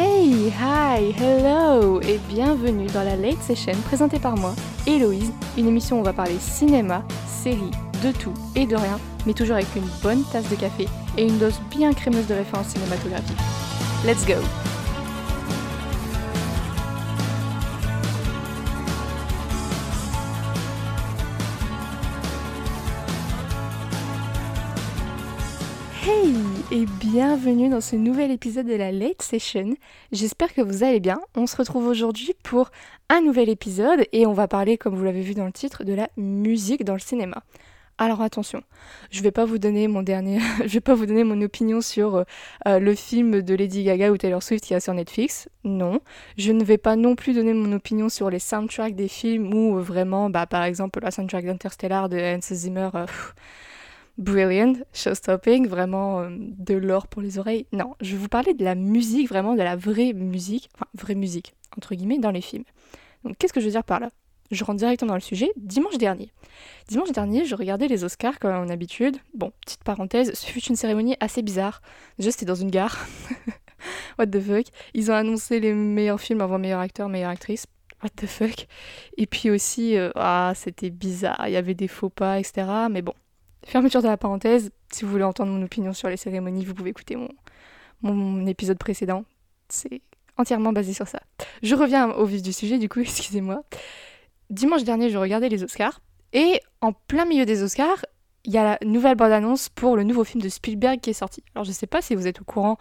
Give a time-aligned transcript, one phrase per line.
[0.00, 4.54] Hey, hi, hello et bienvenue dans la Late Session présentée par moi,
[4.86, 7.72] Héloïse, une émission où on va parler cinéma, séries,
[8.04, 11.38] de tout et de rien, mais toujours avec une bonne tasse de café et une
[11.38, 13.36] dose bien crémeuse de références cinématographiques.
[14.06, 14.34] Let's go
[26.06, 29.74] Hey et bienvenue dans ce nouvel épisode de la Late Session.
[30.12, 31.18] J'espère que vous allez bien.
[31.34, 32.70] On se retrouve aujourd'hui pour
[33.08, 35.94] un nouvel épisode et on va parler, comme vous l'avez vu dans le titre, de
[35.94, 37.42] la musique dans le cinéma.
[37.96, 38.62] Alors attention,
[39.10, 42.24] je vais pas vous donner mon dernier, je vais pas vous donner mon opinion sur
[42.66, 45.48] euh, le film de Lady Gaga ou Taylor Swift qui a sur Netflix.
[45.64, 46.00] Non,
[46.36, 49.80] je ne vais pas non plus donner mon opinion sur les soundtracks des films ou
[49.80, 52.90] vraiment, bah par exemple la soundtrack d'Interstellar de Hans Zimmer.
[52.94, 53.06] Euh,
[54.18, 57.66] brilliant, show-stopping, vraiment euh, de l'or pour les oreilles.
[57.72, 61.14] Non, je vais vous parler de la musique, vraiment de la vraie musique, enfin vraie
[61.14, 62.64] musique, entre guillemets, dans les films.
[63.24, 64.10] Donc qu'est-ce que je veux dire par là?
[64.50, 65.50] Je rentre directement dans le sujet.
[65.56, 66.32] Dimanche dernier.
[66.88, 69.16] Dimanche dernier, je regardais les Oscars comme en habitude.
[69.34, 71.82] Bon, petite parenthèse, ce fut une cérémonie assez bizarre.
[72.18, 73.06] Déjà, c'était dans une gare.
[74.18, 74.66] What the fuck?
[74.94, 77.66] Ils ont annoncé les meilleurs films avant meilleur acteur, meilleure actrice.
[78.02, 78.66] What the fuck?
[79.16, 81.44] Et puis aussi, euh, ah, c'était bizarre.
[81.46, 82.66] Il y avait des faux pas, etc.
[82.90, 83.14] Mais bon,
[83.68, 86.88] Fermeture de la parenthèse, si vous voulez entendre mon opinion sur les cérémonies, vous pouvez
[86.88, 87.28] écouter mon,
[88.00, 89.24] mon épisode précédent.
[89.68, 90.00] C'est
[90.38, 91.20] entièrement basé sur ça.
[91.62, 93.62] Je reviens au vif du sujet, du coup, excusez-moi.
[94.48, 96.00] Dimanche dernier, je regardais les Oscars,
[96.32, 98.06] et en plein milieu des Oscars,
[98.46, 101.44] il y a la nouvelle bande-annonce pour le nouveau film de Spielberg qui est sorti.
[101.54, 102.78] Alors je ne sais pas si vous êtes au courant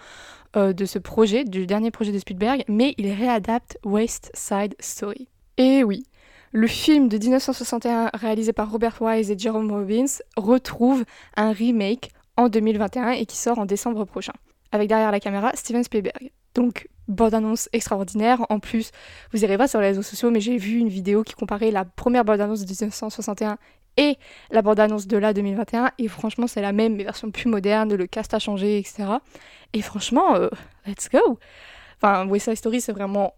[0.56, 5.28] euh, de ce projet, du dernier projet de Spielberg, mais il réadapte West Side Story.
[5.58, 6.06] Et oui,
[6.52, 11.04] le film de 1961 réalisé par Robert Wise et Jerome Robbins retrouve
[11.36, 14.34] un remake en 2021 et qui sort en décembre prochain,
[14.72, 16.32] avec derrière la caméra Steven Spielberg.
[16.56, 18.46] Donc, bande-annonce extraordinaire.
[18.50, 18.92] En plus,
[19.32, 21.86] vous irez pas sur les réseaux sociaux, mais j'ai vu une vidéo qui comparait la
[21.86, 23.58] première bande-annonce de 1961
[23.98, 24.18] et
[24.52, 25.92] la bande-annonce de là 2021.
[25.98, 29.06] Et franchement, c'est la même, mais version plus moderne, le cast a changé, etc.
[29.74, 30.50] Et franchement, euh,
[30.86, 31.40] let's go!
[32.02, 33.34] Enfin, West Side Story, c'est vraiment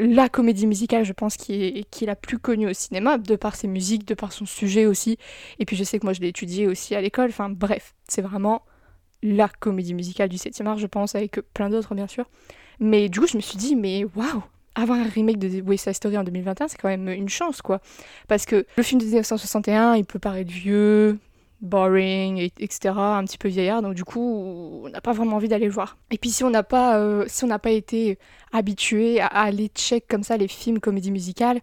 [0.00, 3.54] la comédie musicale, je pense, qui est, qui la plus connue au cinéma, de par
[3.54, 5.18] ses musiques, de par son sujet aussi.
[5.58, 7.28] Et puis je sais que moi je l'ai étudié aussi à l'école.
[7.28, 8.62] Enfin bref, c'est vraiment
[9.22, 12.24] la comédie musicale du 7e art, je pense, avec plein d'autres bien sûr.
[12.80, 14.42] Mais du coup, je me suis dit, mais waouh,
[14.74, 17.80] avoir un remake de West Side Story en 2021, c'est quand même une chance, quoi.
[18.26, 21.18] Parce que le film de 1961, il peut paraître vieux,
[21.60, 25.66] boring, etc., un petit peu vieillard, donc du coup, on n'a pas vraiment envie d'aller
[25.66, 25.98] le voir.
[26.10, 28.18] Et puis si on n'a pas, euh, si pas été
[28.52, 31.60] habitué à, aller check comme ça les films comédie musicale,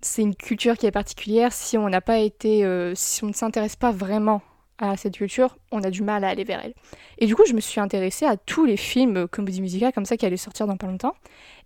[0.00, 1.52] c'est une culture qui est particulière.
[1.52, 4.42] Si on n'a pas été, euh, si on ne s'intéresse pas vraiment
[4.78, 6.74] à cette culture, on a du mal à aller vers elle.
[7.18, 10.16] Et du coup, je me suis intéressée à tous les films comédie musicale comme ça
[10.16, 11.14] qui allaient sortir dans pas longtemps.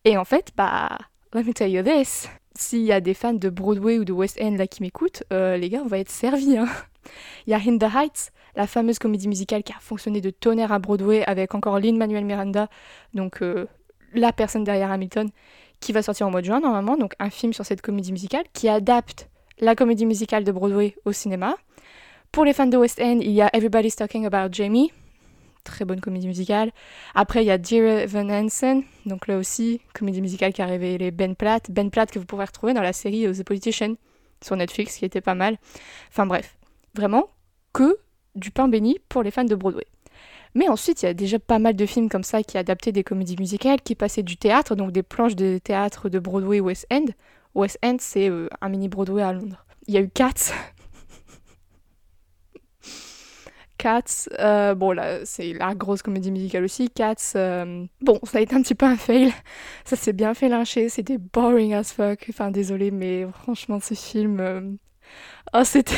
[0.06, 0.96] Et en fait, bah,
[1.34, 2.28] let me tell you this.
[2.54, 5.58] S'il y a des fans de Broadway ou de West End là qui m'écoutent, euh,
[5.58, 6.56] les gars, on va être servis.
[6.56, 6.68] Hein.
[7.46, 10.72] Il y a In the Heights, la fameuse comédie musicale qui a fonctionné de tonnerre
[10.72, 12.68] à Broadway avec encore Lin-Manuel Miranda,
[13.14, 13.66] donc euh,
[14.14, 15.30] la personne derrière Hamilton,
[15.80, 18.44] qui va sortir en mois de juin normalement, donc un film sur cette comédie musicale
[18.52, 21.56] qui adapte la comédie musicale de Broadway au cinéma.
[22.30, 24.90] Pour les fans de West End, il y a Everybody's Talking About Jamie,
[25.64, 26.70] très bonne comédie musicale.
[27.14, 31.10] Après, il y a Dear Evan Hansen, donc là aussi, comédie musicale qui a révélé
[31.10, 31.70] Ben Platt.
[31.70, 33.94] Ben Platt que vous pourrez retrouver dans la série euh, The Politician
[34.42, 35.58] sur Netflix, qui était pas mal.
[36.10, 36.56] Enfin bref,
[36.94, 37.30] Vraiment
[37.72, 37.96] que
[38.34, 39.86] du pain béni pour les fans de Broadway.
[40.54, 43.04] Mais ensuite, il y a déjà pas mal de films comme ça qui adaptaient des
[43.04, 47.06] comédies musicales, qui passaient du théâtre, donc des planches de théâtre de Broadway West End.
[47.54, 49.64] West End, c'est euh, un mini Broadway à Londres.
[49.86, 50.52] Il y a eu Cats.
[53.78, 56.90] Cats, euh, bon là, c'est la grosse comédie musicale aussi.
[56.90, 59.32] Cats, euh, bon, ça a été un petit peu un fail.
[59.86, 62.26] Ça s'est bien fait lyncher, c'était boring as fuck.
[62.28, 64.78] Enfin, désolé, mais franchement, ce film.
[65.54, 65.96] Oh, c'était.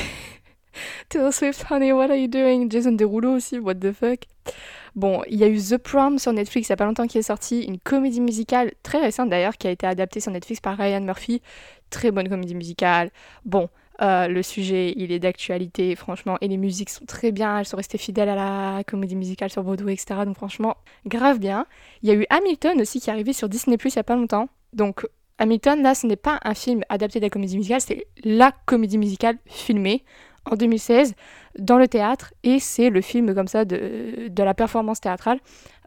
[1.08, 2.70] Taylor Swift, honey, what are you doing?
[2.70, 4.20] Jason Derulo aussi, what the fuck?
[4.94, 7.18] Bon, il y a eu The Prom sur Netflix il y a pas longtemps qui
[7.18, 10.76] est sorti, une comédie musicale très récente d'ailleurs qui a été adaptée sur Netflix par
[10.76, 11.42] Ryan Murphy.
[11.90, 13.10] Très bonne comédie musicale.
[13.44, 13.68] Bon,
[14.02, 17.76] euh, le sujet il est d'actualité, franchement, et les musiques sont très bien, elles sont
[17.76, 20.20] restées fidèles à la comédie musicale sur Broadway, etc.
[20.24, 20.76] Donc franchement,
[21.06, 21.66] grave bien.
[22.02, 24.04] Il y a eu Hamilton aussi qui est arrivé sur Disney Plus il y a
[24.04, 24.48] pas longtemps.
[24.72, 25.06] Donc
[25.38, 28.98] Hamilton, là, ce n'est pas un film adapté de la comédie musicale, c'est la comédie
[28.98, 30.04] musicale filmée
[30.50, 31.14] en 2016
[31.58, 35.38] dans le théâtre et c'est le film comme ça de, de la performance théâtrale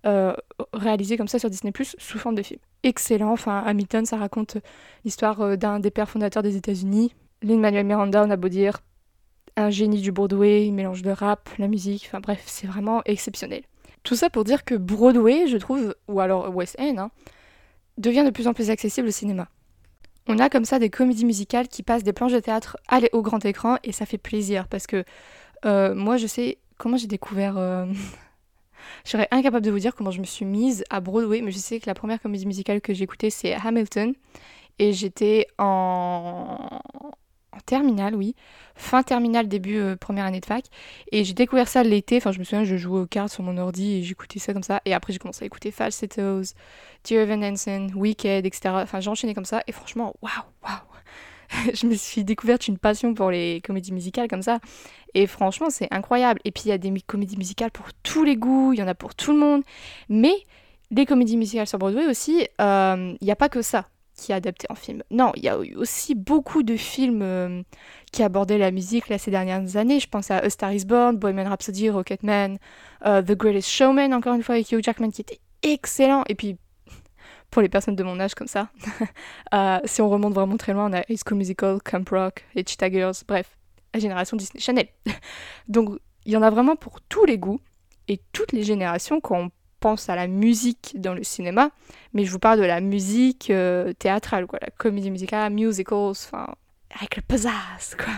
[0.06, 0.34] euh,
[0.74, 2.60] réalisé comme ça sur Disney Plus sous forme de film.
[2.84, 4.58] Excellent, enfin Hamilton ça raconte
[5.04, 7.14] l'histoire euh, d'un des pères fondateurs des États-Unis.
[7.42, 8.80] Lin-Manuel Miranda, on a beau dire
[9.58, 13.64] un génie du Broadway, mélange le rap, la musique, enfin bref, c'est vraiment exceptionnel.
[14.04, 17.12] Tout ça pour dire que Broadway, je trouve, ou alors West End, hein,
[17.98, 19.50] devient de plus en plus accessible au cinéma.
[20.28, 22.78] On a comme ça des comédies musicales qui passent des planches de théâtre
[23.14, 25.04] au grand écran et ça fait plaisir parce que
[25.66, 27.58] euh, moi je sais comment j'ai découvert...
[27.58, 27.86] Euh,
[29.06, 31.58] je serais incapable de vous dire comment je me suis mise à Broadway, mais je
[31.58, 34.14] sais que la première comédie musicale que j'ai écoutée c'est Hamilton
[34.80, 36.82] et j'étais en
[37.58, 38.36] en terminale, oui.
[38.76, 40.66] Fin terminale, début euh, première année de fac.
[41.12, 42.18] Et j'ai découvert ça l'été.
[42.18, 44.64] Enfin, je me souviens, je jouais aux cartes sur mon ordi et j'écoutais ça comme
[44.64, 44.82] ça.
[44.86, 46.54] Et après, j'ai commencé à écouter Falsettos,
[47.04, 48.70] Dear Evan Hansen, Wicked, etc.
[48.76, 49.64] Enfin, j'ai comme ça.
[49.68, 50.32] Et franchement, waouh,
[50.64, 50.82] waouh.
[51.74, 54.60] je me suis découverte une passion pour les comédies musicales comme ça.
[55.14, 56.40] Et franchement, c'est incroyable.
[56.46, 58.74] Et puis, il y a des comédies musicales pour tous les goûts.
[58.74, 59.64] Il y en a pour tout le monde.
[60.10, 60.36] Mais
[60.92, 63.88] les comédies musicales sur Broadway aussi, euh, il n'y a pas que ça
[64.18, 65.04] qui est adapté en film.
[65.12, 67.62] Non, il y a eu aussi beaucoup de films euh,
[68.12, 70.00] qui abordaient la musique là, ces dernières années.
[70.00, 72.58] Je pense à A Star is Born, Bohemian Rhapsody, Rocketman,
[73.06, 76.24] uh, The Greatest Showman, encore une fois, avec Hugh Jackman, qui était excellent.
[76.28, 76.58] Et puis,
[77.52, 78.70] pour les personnes de mon âge comme ça,
[79.54, 82.66] uh, si on remonte vraiment très loin, on a High School Musical, Camp Rock, et
[82.68, 83.58] Cheetah Girls, bref,
[83.94, 84.88] la génération Disney Channel.
[85.68, 87.62] Donc, il y en a vraiment pour tous les goûts
[88.08, 91.70] et toutes les générations quand on pense à la musique dans le cinéma,
[92.14, 96.48] mais je vous parle de la musique euh, théâtrale, quoi, la comédie musicale, musicals, enfin,
[97.00, 98.14] avec le pizzazz, quoi.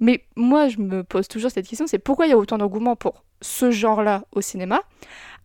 [0.00, 2.96] Mais moi, je me pose toujours cette question, c'est pourquoi il y a autant d'engouement
[2.96, 4.80] pour ce genre-là au cinéma,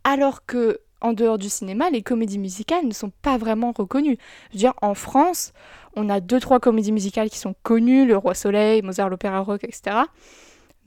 [0.03, 4.17] alors que en dehors du cinéma, les comédies musicales ne sont pas vraiment reconnues.
[4.49, 5.53] Je veux dire, en France,
[5.95, 9.63] on a deux, trois comédies musicales qui sont connues, Le Roi Soleil, Mozart, l'Opéra Rock,
[9.63, 10.05] etc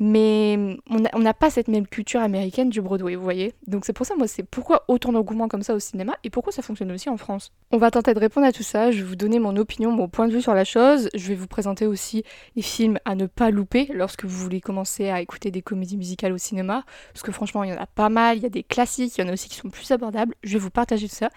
[0.00, 3.52] mais on n'a pas cette même culture américaine du Broadway, vous voyez.
[3.66, 6.52] Donc c'est pour ça, moi, c'est pourquoi autant d'engouement comme ça au cinéma et pourquoi
[6.52, 7.52] ça fonctionne aussi en France.
[7.70, 10.08] On va tenter de répondre à tout ça, je vais vous donner mon opinion, mon
[10.08, 12.24] point de vue sur la chose, je vais vous présenter aussi
[12.56, 16.32] les films à ne pas louper lorsque vous voulez commencer à écouter des comédies musicales
[16.32, 18.62] au cinéma, parce que franchement, il y en a pas mal, il y a des
[18.62, 21.14] classiques, il y en a aussi qui sont plus abordables, je vais vous partager tout
[21.14, 21.28] ça,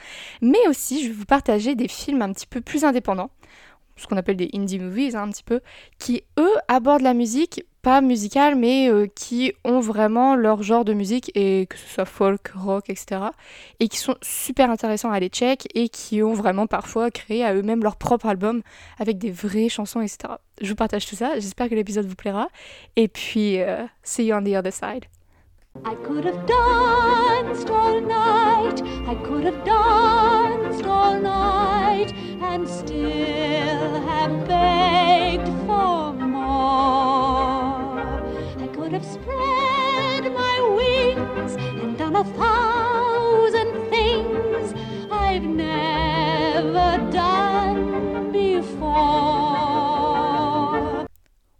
[0.42, 3.30] mais aussi je vais vous partager des films un petit peu plus indépendants.
[3.96, 5.60] Ce qu'on appelle des indie movies, hein, un petit peu,
[6.00, 10.94] qui eux abordent la musique, pas musicale, mais euh, qui ont vraiment leur genre de
[10.94, 13.22] musique, et que ce soit folk, rock, etc.,
[13.82, 17.54] et qui sont super intéressants à aller check, et qui ont vraiment parfois créé à
[17.54, 18.64] eux-mêmes leur propre album,
[19.00, 20.36] avec des vraies chansons, etc.
[20.62, 22.48] Je vous partage tout ça, j'espère que l'épisode vous plaira,
[22.96, 25.06] et puis, uh, see you on the other side.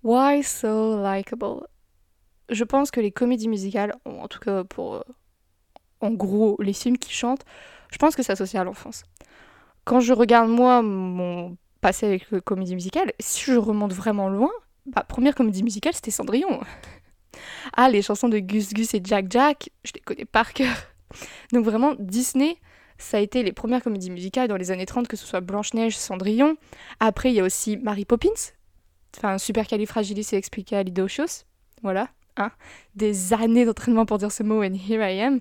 [0.04, 1.68] Why so likable?
[2.50, 5.02] je pense que les comédies musicales, en tout cas pour euh,
[6.02, 7.44] en gros les films qui chantent,
[7.92, 9.04] je pense que c'est associé à l'enfance.
[9.86, 14.52] Quand je regarde moi mon passé avec les comédies musicales, si je remonte vraiment loin,
[14.96, 16.62] ma première comédie musicale c'était Cendrillon.
[17.76, 20.76] Ah, les chansons de Gus Gus et Jack Jack, je les connais par cœur.
[21.54, 22.58] Donc vraiment, Disney,
[22.98, 25.98] ça a été les premières comédies musicales dans les années 30, que ce soit Blanche-Neige,
[25.98, 26.56] Cendrillon.
[27.00, 28.30] Après, il y a aussi Mary Poppins,
[29.18, 31.46] enfin Supercalifragilisticexpialidocious,
[31.82, 32.50] voilà, Hein,
[32.96, 35.40] des années d'entraînement pour dire ce mot, and here I am.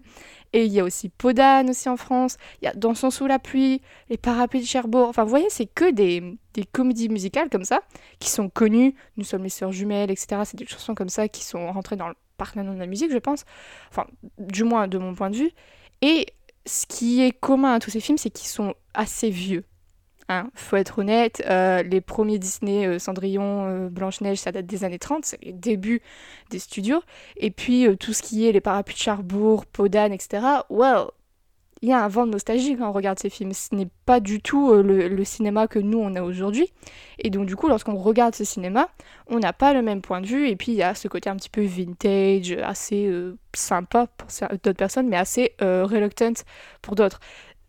[0.53, 3.39] Et il y a aussi Podane aussi en France, il y a Dansons sous la
[3.39, 3.81] pluie,
[4.11, 5.09] Les Parapluies de Cherbourg.
[5.09, 7.81] Enfin, vous voyez, c'est que des, des, comédies musicales comme ça,
[8.19, 8.95] qui sont connues.
[9.17, 10.43] Nous sommes les sœurs jumelles, etc.
[10.45, 13.19] C'est des chansons comme ça qui sont rentrées dans le parc de la musique, je
[13.19, 13.45] pense.
[13.91, 14.07] Enfin,
[14.39, 15.51] du moins de mon point de vue.
[16.03, 16.27] Et
[16.67, 19.65] ce qui est commun à tous ces films, c'est qu'ils sont assez vieux.
[20.33, 24.83] Hein, faut être honnête, euh, les premiers Disney, euh, Cendrillon, euh, Blanche-Neige, ça date des
[24.83, 26.01] années 30, c'est les débuts
[26.51, 27.03] des studios.
[27.37, 30.43] Et puis tout ce qui est les parapluies de Charbourg, Podane, etc.
[30.71, 31.09] Well,
[31.83, 33.53] il y a un vent de nostalgie quand on regarde ces films.
[33.53, 36.73] Ce n'est pas du tout le, cinéma que nous on a aujourd'hui.
[37.19, 38.89] Et donc du coup, lorsqu'on regarde ce cinéma,
[39.27, 40.49] on n'a pas le même point de vue.
[40.49, 43.13] Et puis il y a ce côté un petit peu vintage, assez
[43.53, 46.35] sympa pour d'autres personnes, mais assez reluctant
[46.83, 47.19] pour d'autres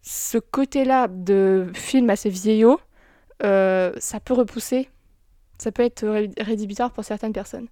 [0.04, 2.80] ce côté-là de film assez vieillot,
[3.44, 4.90] euh, ça peut repousser,
[5.58, 6.06] ça peut être
[6.38, 7.68] rédhibitoire pour certaines personnes.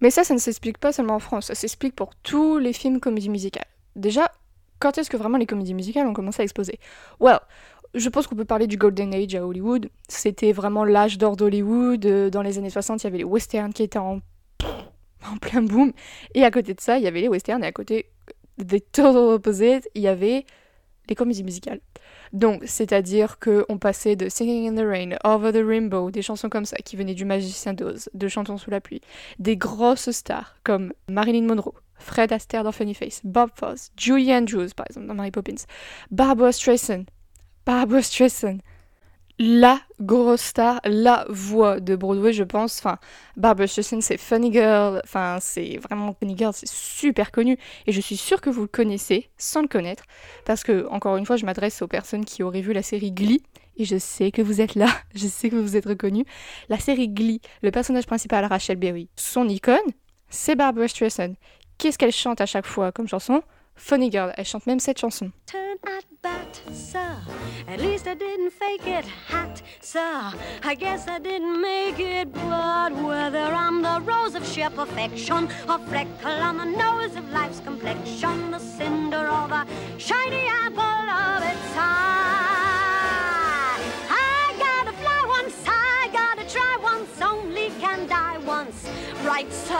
[0.00, 2.98] Mais ça, ça ne s'explique pas seulement en France, ça s'explique pour tous les films
[2.98, 3.66] comédies musicales.
[3.94, 4.30] Déjà,
[4.80, 6.80] quand est-ce que vraiment les comédies musicales ont commencé à exploser?
[7.20, 7.38] Well,
[7.94, 9.88] je pense qu'on peut parler du Golden Age à Hollywood.
[10.08, 12.04] C'était vraiment l'âge d'or d'Hollywood.
[12.06, 14.20] Euh, dans les années 60, il y avait les westerns qui étaient en,
[15.40, 15.92] plein boom.
[16.34, 17.62] Et à côté de ça, il y avait les westerns.
[17.62, 18.06] Et à côté,
[18.58, 20.46] the total opposite, il y avait
[21.08, 21.80] les comédies musicales.
[22.32, 26.64] Donc, c'est-à-dire qu'on passait de Singing in the Rain, Over the Rainbow, des chansons comme
[26.64, 29.00] ça qui venaient du Magicien d'Oz, de Chantons sous la pluie,
[29.38, 34.70] des grosses stars comme Marilyn Monroe, Fred Astaire dans Funny Face, Bob Fosse, Julie Andrews
[34.76, 35.64] par exemple dans Mary Poppins,
[36.10, 37.04] Barbara Streisand,
[37.66, 38.58] Barbara Streisand,
[39.44, 42.78] la grosse star, la voix de Broadway, je pense.
[42.78, 42.98] Enfin,
[43.36, 45.00] Barbara Streisand, c'est Funny Girl.
[45.02, 47.58] Enfin, c'est vraiment Funny Girl, c'est super connu.
[47.88, 50.04] Et je suis sûre que vous le connaissez sans le connaître.
[50.44, 53.42] Parce que, encore une fois, je m'adresse aux personnes qui auraient vu la série Glee.
[53.76, 56.24] Et je sais que vous êtes là, je sais que vous êtes reconnus.
[56.68, 59.76] La série Glee, le personnage principal, Rachel Berry, son icône,
[60.28, 61.34] c'est Barbara Streisand.
[61.78, 63.42] Qu'est-ce qu'elle chante à chaque fois comme chanson?
[63.74, 65.32] Funny Girl, elle chante même cette chanson.
[65.46, 67.16] Turn at bat, sir.
[67.68, 70.32] At least I didn't fake it, hat, sir.
[70.62, 75.78] I guess I didn't make it, but whether I'm the rose of sheer perfection, or
[75.88, 79.66] freckle on the nose of life's complexion, the cinder or the
[79.98, 82.51] shiny apple of its eye.
[87.22, 88.88] Only can die once,
[89.24, 89.74] right, sir?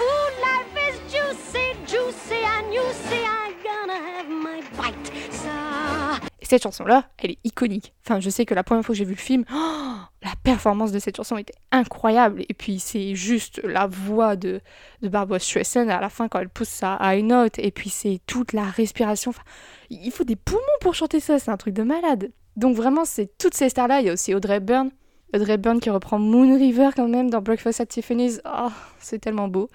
[0.00, 6.20] Ooh, life is juicy, juicy, and you see, I gonna have my bite, sir.
[6.40, 7.92] Et cette chanson-là, elle est iconique.
[8.04, 9.44] Enfin, je sais que la première fois que j'ai vu le film,
[10.22, 12.44] la performance de cette chanson était incroyable.
[12.48, 14.60] Et puis, c'est juste la voix de,
[15.02, 17.58] de Barbara Streisand à la fin quand elle pousse sa high note.
[17.58, 19.30] Et puis, c'est toute la respiration.
[19.30, 19.42] Enfin,
[19.90, 22.30] il faut des poumons pour chanter ça, c'est un truc de malade.
[22.56, 24.00] Donc, vraiment, c'est toutes ces stars-là.
[24.00, 24.90] Il y a aussi Audrey Byrne.
[25.34, 28.40] Audrey Byrne qui reprend Moon River quand même dans Breakfast at Tiffany's.
[28.44, 29.68] Oh, c'est tellement beau.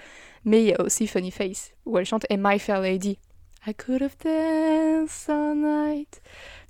[0.45, 3.17] Mais il y a aussi Funny Face, où elle chante And My Fair Lady?
[3.65, 6.21] I could have danced all night.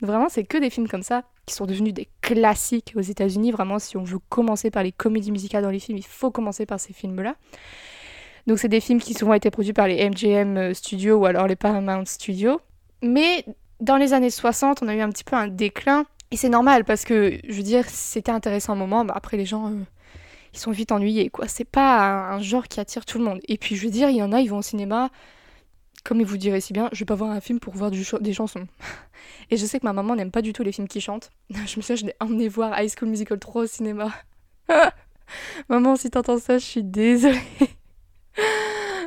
[0.01, 3.51] Vraiment, c'est que des films comme ça qui sont devenus des classiques aux États-Unis.
[3.51, 6.65] Vraiment, si on veut commencer par les comédies musicales dans les films, il faut commencer
[6.65, 7.35] par ces films-là.
[8.45, 11.55] Donc, c'est des films qui souvent été produits par les MGM Studios ou alors les
[11.55, 12.59] Paramount Studios.
[13.01, 13.45] Mais
[13.79, 16.05] dans les années 60, on a eu un petit peu un déclin.
[16.33, 19.05] Et c'est normal parce que, je veux dire, c'était intéressant un moment.
[19.05, 19.83] Bah, après, les gens, euh,
[20.51, 21.47] ils sont vite ennuyés, quoi.
[21.47, 23.39] C'est pas un, genre qui attire tout le monde.
[23.47, 25.11] Et puis, je veux dire, il y en a, ils vont au cinéma
[26.03, 28.33] comme il vous dirait si bien, je vais pas voir un film pour voir des
[28.33, 28.67] chansons.
[29.51, 31.29] Et je sais que ma maman n'aime pas du tout les films qui chantent.
[31.49, 34.11] Je me souviens, je l'ai emmené voir High School Musical 3 au cinéma.
[35.69, 37.39] maman, si t'entends ça, je suis désolée.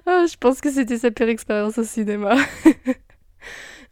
[0.07, 2.37] Ah, je pense que c'était sa pire expérience au cinéma.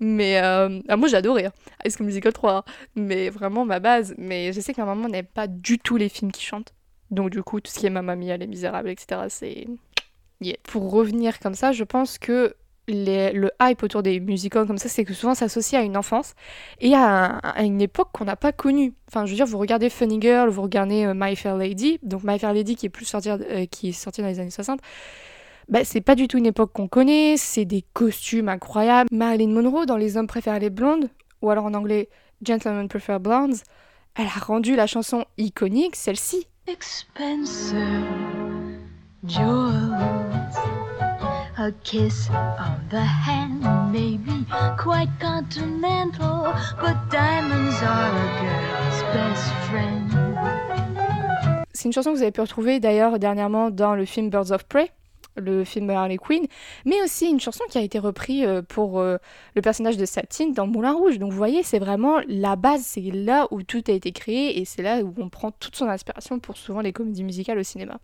[0.07, 1.53] Mais euh, ah, moi j'adorais hein.
[1.83, 4.15] High School Musical 3, mais vraiment ma base.
[4.19, 6.75] Mais je sais que ma maman n'aime pas du tout les films qui chantent.
[7.11, 9.67] Donc du coup, tout ce qui est Mamma Mia, Les Misérables, etc., c'est...
[10.63, 12.55] Pour revenir comme ça, je pense que
[12.87, 15.97] les, le hype autour des musicals comme ça, c'est que souvent ça s'associe à une
[15.97, 16.35] enfance
[16.83, 18.93] et à, à une époque qu'on n'a pas connue.
[19.09, 22.25] Enfin, je veux dire, vous regardez Funny Girl, vous regardez euh, My Fair Lady, donc
[22.25, 24.81] My Fair Lady qui est plus sorti, euh, qui est sorti dans les années 60.
[25.69, 29.09] Bah, c'est pas du tout une époque qu'on connaît, c'est des costumes incroyables.
[29.13, 31.09] Marilyn Monroe dans Les hommes préfèrent les blondes,
[31.43, 32.09] ou alors en anglais
[32.43, 33.57] Gentlemen Prefer Blondes,
[34.17, 36.47] elle a rendu la chanson iconique, celle-ci.
[36.67, 37.79] Expensive
[39.27, 39.91] jewels.
[41.57, 44.45] A kiss of the hand may be
[44.77, 50.11] quite continental, but diamonds are a girl's best friend.
[51.73, 54.65] C'est une chanson que vous avez pu retrouver d'ailleurs dernièrement dans le film Birds of
[54.65, 54.91] Prey,
[55.37, 56.47] le film Harley Quinn,
[56.85, 59.17] mais aussi une chanson qui a été reprise euh, pour euh,
[59.55, 61.19] le personnage de Satine dans Moulin Rouge.
[61.19, 64.65] Donc vous voyez, c'est vraiment la base, c'est là où tout a été créé et
[64.65, 67.99] c'est là où on prend toute son inspiration pour souvent les comédies musicales au cinéma.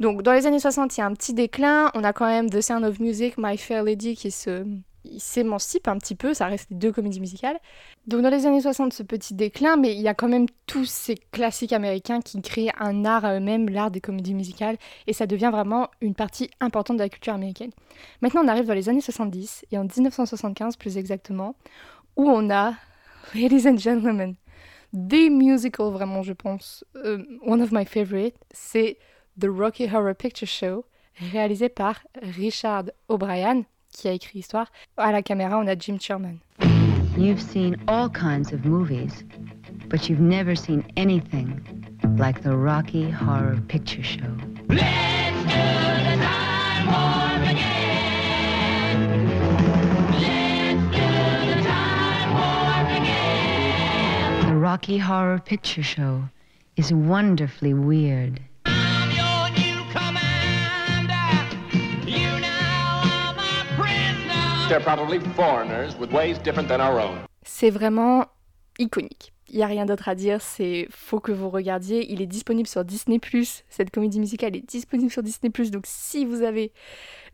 [0.00, 2.50] Donc dans les années 60, il y a un petit déclin, on a quand même
[2.50, 4.64] The Sound of Music, My Fair Lady qui se
[5.04, 7.58] il s'émancipe un petit peu, ça reste deux comédies musicales.
[8.06, 10.84] Donc dans les années 60, ce petit déclin, mais il y a quand même tous
[10.84, 15.26] ces classiques américains qui créent un art à eux-mêmes, l'art des comédies musicales, et ça
[15.26, 17.70] devient vraiment une partie importante de la culture américaine.
[18.20, 21.54] Maintenant, on arrive dans les années 70, et en 1975 plus exactement,
[22.16, 22.74] où on a,
[23.34, 24.34] ladies and gentlemen,
[24.92, 26.84] des musicals vraiment, je pense.
[26.96, 28.98] Euh, one of my favorites, c'est
[29.40, 30.84] The Rocky Horror Picture Show,
[31.32, 34.70] réalisé par Richard O'Brien, qui a écrit l'histoire.
[34.98, 36.40] À la caméra, on a Jim Sherman.
[37.16, 39.24] You've seen all kinds of movies,
[39.88, 41.60] but you've never seen anything
[42.18, 44.20] like the Rocky Horror Picture Show.
[54.46, 56.24] The Rocky Horror Picture Show
[56.76, 58.40] is wonderfully weird.
[67.42, 68.24] C'est vraiment
[68.78, 69.34] iconique.
[69.48, 72.10] Il n'y a rien d'autre à dire, c'est faut que vous regardiez.
[72.10, 73.20] Il est disponible sur Disney+.
[73.68, 75.50] Cette comédie musicale est disponible sur Disney+.
[75.70, 76.72] Donc si vous avez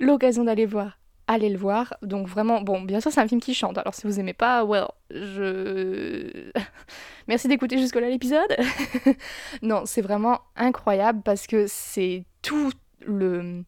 [0.00, 1.94] l'occasion d'aller voir, allez le voir.
[2.02, 3.78] Donc vraiment, bon, bien sûr c'est un film qui chante.
[3.78, 6.50] Alors si vous aimez pas, well, je...
[7.28, 8.56] Merci d'écouter jusque-là l'épisode.
[9.62, 12.72] non, c'est vraiment incroyable parce que c'est tout
[13.06, 13.62] le...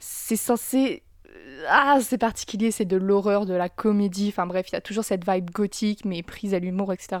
[0.00, 1.02] C'est censé
[1.68, 5.04] ah, c'est particulier, c'est de l'horreur, de la comédie, enfin bref, il y a toujours
[5.04, 7.18] cette vibe gothique, mais prise à l'humour, etc.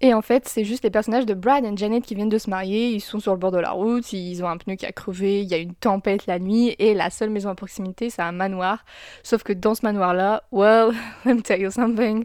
[0.00, 2.50] Et en fait, c'est juste les personnages de Brad et Janet qui viennent de se
[2.50, 4.92] marier, ils sont sur le bord de la route, ils ont un pneu qui a
[4.92, 8.22] crevé, il y a une tempête la nuit, et la seule maison à proximité, c'est
[8.22, 8.84] un manoir.
[9.22, 10.92] Sauf que dans ce manoir-là, well,
[11.24, 12.24] let me tell you something,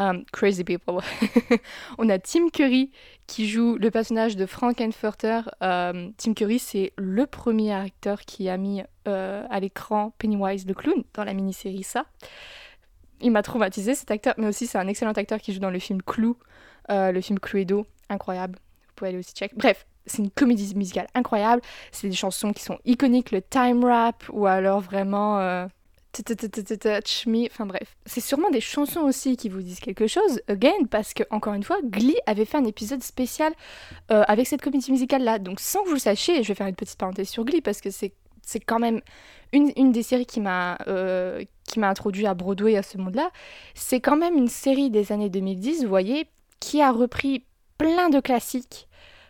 [0.00, 1.00] um, crazy people.
[1.98, 2.90] On a Tim Curry
[3.26, 5.42] qui joue le personnage de Frankenfurter.
[5.60, 10.74] Um, Tim Curry, c'est le premier acteur qui a mis euh, à l'écran Pennywise le
[10.74, 12.06] clown dans la mini-série Ça.
[13.20, 15.78] Il m'a traumatisé cet acteur, mais aussi c'est un excellent acteur qui joue dans le
[15.78, 16.38] film Clou,
[16.90, 18.58] euh, le film Cluedo, incroyable.
[18.88, 19.52] Vous pouvez aller aussi check.
[19.54, 21.60] Bref, c'est une comédie musicale incroyable.
[21.92, 25.66] C'est des chansons qui sont iconiques, le time rap ou alors vraiment euh,
[27.50, 30.40] Enfin bref, c'est sûrement des chansons aussi qui vous disent quelque chose.
[30.48, 33.52] Again, parce que encore une fois, Glee avait fait un épisode spécial
[34.10, 35.38] euh, avec cette comédie musicale là.
[35.38, 37.80] Donc sans que vous le sachiez, je vais faire une petite parenthèse sur Glee parce
[37.80, 38.12] que c'est
[38.66, 39.00] quand même
[39.52, 41.44] une, des séries qui m'a euh,
[41.76, 43.30] introduit à Broadway à ce monde-là.
[43.74, 46.26] C'est quand même une série des années 2010, vous voyez,
[46.58, 47.44] qui a repris
[47.78, 48.88] plein de classiques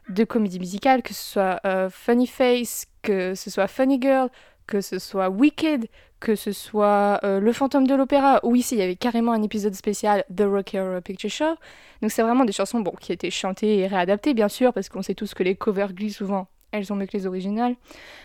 [0.09, 4.29] de comédie musicale, que ce soit euh, Funny Face, que ce soit Funny Girl,
[4.71, 5.89] que ce soit Wicked,
[6.21, 9.43] que ce soit euh, Le Fantôme de l'Opéra, où ici il y avait carrément un
[9.43, 11.57] épisode spécial The Rocky Horror Picture Show.
[12.01, 15.03] Donc c'est vraiment des chansons bon, qui étaient chantées et réadaptées, bien sûr, parce qu'on
[15.03, 17.75] sait tous que les covers Glee, souvent, elles sont mieux que les originales.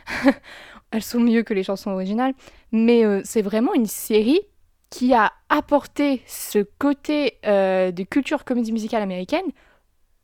[0.91, 2.35] elles sont mieux que les chansons originales.
[2.71, 4.41] Mais euh, c'est vraiment une série
[4.91, 9.45] qui a apporté ce côté euh, de culture comédie musicale américaine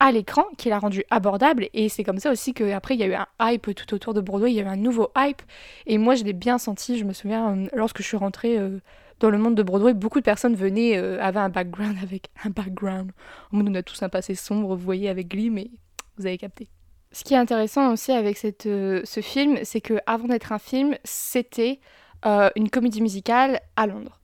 [0.01, 1.69] à l'écran, qui l'a rendu abordable.
[1.75, 4.19] Et c'est comme ça aussi qu'après, il y a eu un hype tout autour de
[4.19, 5.43] Broadway, il y a eu un nouveau hype.
[5.85, 8.79] Et moi, je l'ai bien senti, je me souviens, euh, lorsque je suis rentrée euh,
[9.19, 12.49] dans le monde de Broadway, beaucoup de personnes venaient, euh, avaient un background avec un
[12.49, 13.11] background.
[13.53, 15.69] On a tous un passé sombre, vous voyez, avec Glee, mais
[16.17, 16.67] vous avez capté.
[17.11, 20.95] Ce qui est intéressant aussi avec cette, ce film, c'est que avant d'être un film,
[21.03, 21.79] c'était
[22.23, 24.21] une comédie musicale à Londres.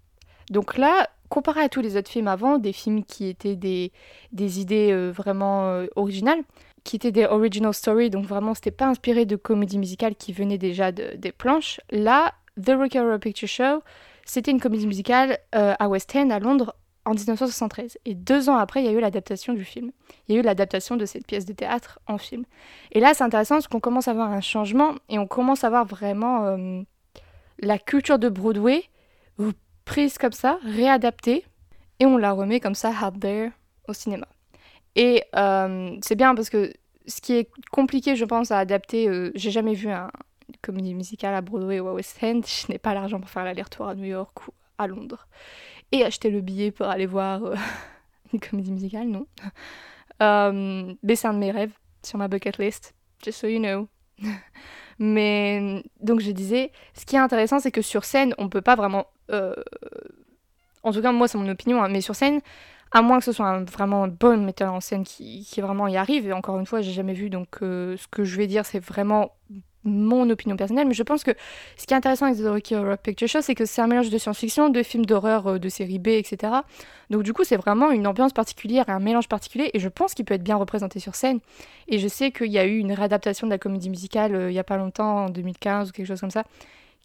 [0.49, 3.91] Donc là, comparé à tous les autres films avant, des films qui étaient des,
[4.59, 6.39] idées euh, vraiment euh, originales,
[6.83, 10.57] qui étaient des original stories, donc vraiment c'était pas inspiré de comédie musicale qui venaient
[10.57, 11.79] déjà de- des planches.
[11.91, 13.83] Là, The Rocky Horror Picture Show,
[14.25, 16.75] c'était une comédie musicale euh, à West End, à Londres,
[17.05, 17.97] en 1973.
[18.05, 19.91] Et deux ans après, il y a eu l'adaptation du film.
[20.27, 22.43] Il y a eu l'adaptation de cette pièce de théâtre en film.
[22.91, 25.69] Et là, c'est intéressant parce qu'on commence à voir un changement et on commence à
[25.69, 26.57] voir vraiment
[27.59, 28.83] la culture de Broadway
[29.87, 31.45] prise comme ça, réadaptée,
[31.99, 33.51] et on la remet comme ça out there
[33.87, 34.27] au cinéma.
[34.95, 36.73] Et euh, c'est bien parce que
[37.07, 40.11] ce qui est compliqué, je pense, à adapter, euh, j'ai jamais vu un,
[40.61, 43.87] comédie musicale à Broadway ou à West End, je n'ai pas l'argent pour faire l'aller-retour
[43.87, 45.27] à New York ou à Londres.
[45.91, 47.55] Et acheter le billet pour aller voir euh,
[48.33, 49.25] une comédie musicale, non.
[50.21, 51.73] Euh, mais c'est un de mes rêves
[52.03, 53.87] sur ma bucket list, just so you know.
[54.99, 58.75] mais donc je disais, ce qui est intéressant, c'est que sur scène, on peut pas
[58.75, 59.07] vraiment.
[59.31, 59.53] Euh,
[60.83, 62.41] en tout cas, moi, c'est mon opinion, hein, mais sur scène,
[62.91, 66.27] à moins que ce soit un, vraiment bon metteur en scène qui, vraiment y arrive,
[66.27, 68.79] et encore une fois, j'ai jamais vu, donc euh, ce que je vais dire, c'est
[68.79, 69.31] vraiment
[69.83, 71.31] mon opinion personnelle, mais je pense que
[71.77, 74.09] ce qui est intéressant avec The Rocky Horror Picture Show, c'est que c'est un mélange
[74.09, 76.53] de science-fiction, de films d'horreur, euh, de série B, etc.
[77.09, 80.25] Donc du coup, c'est vraiment une ambiance particulière, un mélange particulier, et je pense qu'il
[80.25, 81.39] peut être bien représenté sur scène.
[81.87, 84.59] Et je sais qu'il y a eu une réadaptation de la comédie musicale il y
[84.59, 86.43] a pas longtemps, en 2015 ou quelque chose comme ça,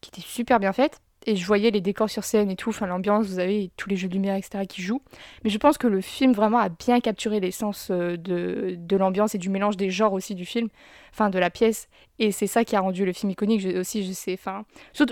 [0.00, 1.00] qui était super bien faite.
[1.26, 3.96] Et je voyais les décors sur scène et tout, enfin l'ambiance, vous avez tous les
[3.96, 4.64] jeux de lumière, etc.
[4.68, 5.02] qui jouent.
[5.44, 9.34] Mais je pense que le film vraiment a bien capturé l'essence euh, de, de l'ambiance
[9.34, 10.68] et du mélange des genres aussi du film,
[11.12, 11.88] enfin de la pièce.
[12.18, 14.34] Et c'est ça qui a rendu le film iconique aussi, je sais.
[14.34, 14.64] Enfin,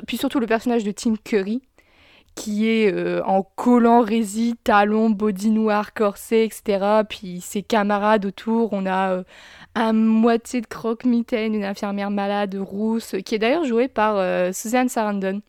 [0.07, 1.62] puis surtout le personnage de Tim Curry,
[2.35, 7.03] qui est euh, en collant résille, talons, body noir, corset, etc.
[7.09, 9.25] Puis ses camarades autour, on a euh,
[9.75, 14.88] un moitié de croque-mitaine, une infirmière malade rousse, qui est d'ailleurs jouée par euh, Suzanne
[14.88, 15.42] Sarandon,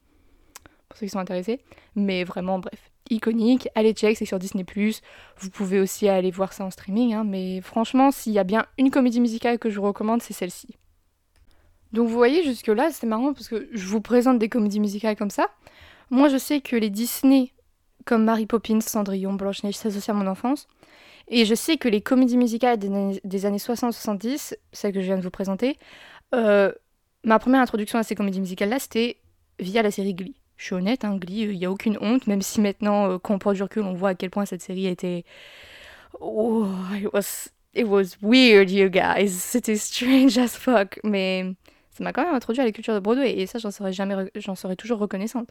[0.91, 1.62] pour ceux qui sont intéressés.
[1.95, 3.69] Mais vraiment, bref, iconique.
[3.75, 4.65] Allez check, c'est sur Disney+.
[5.38, 7.13] Vous pouvez aussi aller voir ça en streaming.
[7.13, 10.34] hein, mais franchement, s'il y a bien une comédie musicale que je vous recommande, c'est
[10.34, 10.75] celle-ci.
[11.93, 15.30] Donc vous voyez, jusque-là, c'est marrant parce que je vous présente des comédies musicales comme
[15.30, 15.49] ça.
[16.10, 17.51] Moi, je sais que les Disney,
[18.06, 20.67] comme Mary Poppins, Cendrillon, Blanche-Neige, s'associent à mon enfance.
[21.27, 25.06] Et je sais que les comédies musicales des années, des années 60-70, celles que je
[25.06, 25.77] viens de vous présenter,
[26.34, 26.71] euh,
[27.23, 29.17] ma première introduction à ces comédies musicales-là, c'était
[29.60, 30.40] via la série Glee.
[30.62, 33.34] Je suis honnête, hein, Glee, il n'y a aucune honte, même si maintenant, euh, quand
[33.34, 35.26] on prend du recul, on voit à quel point cette série était...
[36.19, 39.30] Oh, it was, it was weird, you guys.
[39.32, 41.00] C'était strange as fuck.
[41.04, 41.52] Mais
[41.89, 44.32] ça m'a quand même introduit à la culture de Broadway, et ça, j'en serais, jamais,
[44.36, 45.50] j'en serais toujours reconnaissante.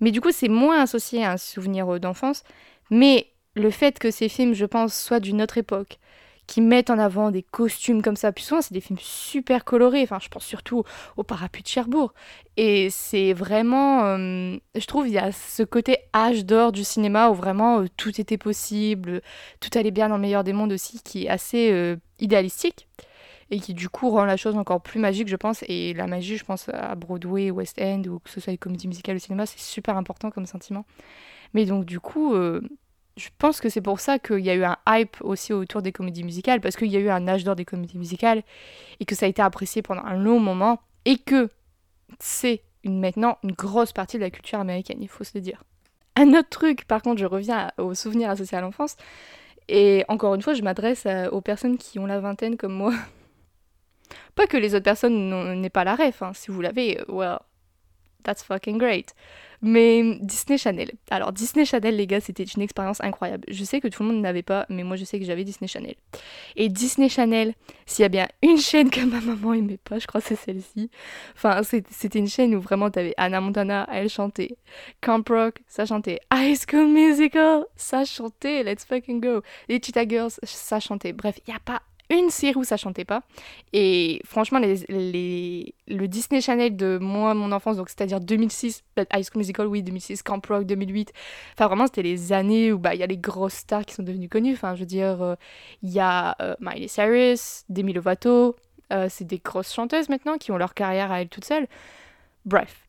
[0.00, 2.42] Mais du coup, c'est moins associé à un souvenir euh, d'enfance.
[2.90, 5.98] Mais le fait que ces films, je pense, soient d'une autre époque,
[6.46, 8.32] qui mettent en avant des costumes comme ça.
[8.32, 10.02] Puis souvent, c'est des films super colorés.
[10.02, 10.84] Enfin, je pense surtout
[11.16, 12.14] au Parapluie de Cherbourg.
[12.56, 17.30] Et c'est vraiment, euh, je trouve, il y a ce côté âge d'or du cinéma
[17.30, 19.22] où vraiment euh, tout était possible,
[19.60, 22.88] tout allait bien dans le meilleur des mondes aussi, qui est assez euh, idéalistique
[23.50, 25.64] et qui du coup rend la chose encore plus magique, je pense.
[25.68, 28.88] Et la magie, je pense, à Broadway, West End, ou que ce soit les comédies
[28.88, 30.84] musicales au cinéma, c'est super important comme sentiment.
[31.54, 32.60] Mais donc, du coup, euh,
[33.16, 35.92] je pense que c'est pour ça qu'il y a eu un hype aussi autour des
[35.92, 38.42] comédies musicales, parce qu'il y a eu un âge d'or des comédies musicales,
[39.00, 41.48] et que ça a été apprécié pendant un long moment, et que
[42.20, 45.64] c'est maintenant une grosse partie de la culture américaine, il faut se le dire.
[46.14, 48.96] Un autre truc, par contre, je reviens aux souvenirs associés à l'enfance,
[49.68, 52.92] et encore une fois, je m'adresse à- aux personnes qui ont la vingtaine comme moi.
[54.34, 56.32] Pas que les autres personnes n'aient pas la ref, hein.
[56.34, 57.38] si vous l'avez, euh, well,
[58.22, 59.14] that's fucking great.
[59.62, 60.92] Mais Disney Channel.
[61.10, 63.44] Alors Disney Channel, les gars, c'était une expérience incroyable.
[63.48, 65.68] Je sais que tout le monde n'avait pas, mais moi je sais que j'avais Disney
[65.68, 65.94] Channel.
[66.56, 67.54] Et Disney Channel,
[67.86, 70.36] s'il y a bien une chaîne que ma maman aimait pas, je crois que c'est
[70.36, 70.90] celle-ci.
[71.34, 74.56] Enfin, c'était une chaîne où vraiment t'avais Anna Montana, elle chantait.
[75.00, 76.20] Camp Rock, ça chantait.
[76.32, 78.62] High School Musical, ça chantait.
[78.62, 79.42] Let's fucking go.
[79.68, 81.12] Les Cheetah Girls, ça chantait.
[81.12, 83.22] Bref, il n'y a pas une série où ça chantait pas.
[83.72, 89.16] Et franchement, les, les- le Disney Channel de moi, mon enfance, donc c'est-à-dire 2006, peut-être
[89.16, 91.12] High School Musical, oui, 2006, Camp Rock, 2008.
[91.54, 94.02] Enfin, vraiment, c'était les années où bah, il y a les grosses stars qui sont
[94.02, 94.52] devenues connues.
[94.54, 95.34] Enfin, je veux dire, euh,
[95.82, 98.56] il y a euh, Miley Cyrus, Demi Lovato.
[98.92, 101.66] euh, c'est des grosses chanteuses maintenant qui ont leur carrière à elles toutes seules.
[102.44, 102.85] Bref.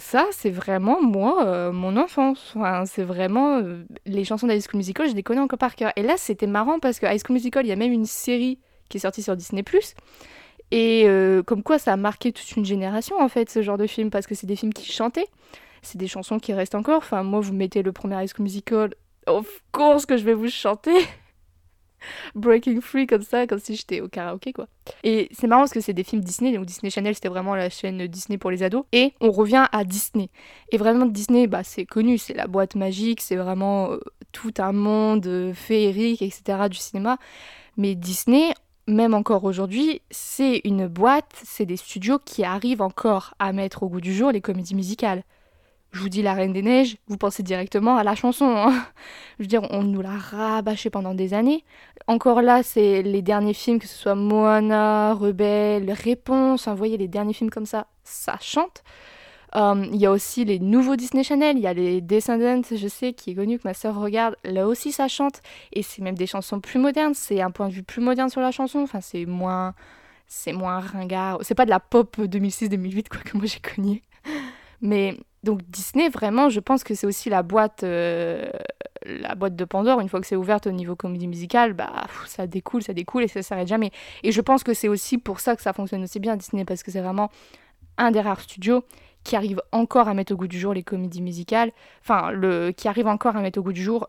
[0.00, 2.54] Ça, c'est vraiment moi, euh, mon enfance.
[2.54, 5.92] Enfin, c'est vraiment euh, les chansons d'High School Musical, je les connais encore par cœur.
[5.96, 8.60] Et là, c'était marrant parce que High School Musical, il y a même une série
[8.88, 9.64] qui est sortie sur Disney+.
[10.70, 13.88] Et euh, comme quoi, ça a marqué toute une génération, en fait, ce genre de
[13.88, 15.26] film, parce que c'est des films qui chantaient.
[15.82, 16.98] C'est des chansons qui restent encore.
[16.98, 18.94] Enfin, moi, vous mettez le premier High School Musical,
[19.26, 20.94] of course que je vais vous chanter.
[22.34, 24.66] Breaking Free comme ça, comme si j'étais au karaoké, quoi.
[25.04, 27.70] Et c'est marrant parce que c'est des films Disney, donc Disney Channel, c'était vraiment la
[27.70, 28.84] chaîne Disney pour les ados.
[28.92, 30.30] Et on revient à Disney.
[30.70, 34.00] Et vraiment, Disney, bah, c'est connu, c'est la boîte magique, c'est vraiment euh,
[34.32, 36.68] tout un monde euh, féerique, etc.
[36.70, 37.18] du cinéma.
[37.76, 38.52] Mais Disney,
[38.86, 43.88] même encore aujourd'hui, c'est une boîte, c'est des studios qui arrivent encore à mettre au
[43.88, 45.22] goût du jour les comédies musicales.
[45.92, 48.44] Je vous dis La Reine des Neiges, vous pensez directement à la chanson.
[48.46, 48.84] hein.
[49.38, 51.64] Je veux dire, on nous l'a rabâché pendant des années.
[52.06, 56.98] Encore là, c'est les derniers films, que ce soit Moana, Rebelle, Réponse, hein, vous voyez,
[56.98, 58.82] les derniers films comme ça, ça chante.
[59.56, 62.88] Euh, Il y a aussi les nouveaux Disney Channel, il y a les Descendants, je
[62.88, 64.36] sais, qui est connu, que ma sœur regarde.
[64.44, 65.40] Là aussi, ça chante.
[65.72, 68.42] Et c'est même des chansons plus modernes, c'est un point de vue plus moderne sur
[68.42, 68.80] la chanson.
[68.80, 69.74] Enfin, c'est moins.
[70.26, 71.38] C'est moins ringard.
[71.42, 74.02] C'est pas de la pop 2006-2008, quoi, que moi j'ai connu.
[74.82, 78.50] Mais donc Disney, vraiment, je pense que c'est aussi la boîte, euh,
[79.06, 80.00] la boîte de Pandore.
[80.00, 83.28] Une fois que c'est ouverte au niveau comédie musicale, bah ça découle, ça découle et
[83.28, 83.92] ça s'arrête jamais.
[84.22, 86.82] Et je pense que c'est aussi pour ça que ça fonctionne aussi bien Disney parce
[86.82, 87.30] que c'est vraiment
[87.98, 88.84] un des rares studios
[89.24, 91.72] qui arrive encore à mettre au goût du jour les comédies musicales.
[92.02, 94.08] Enfin, le qui arrive encore à mettre au goût du jour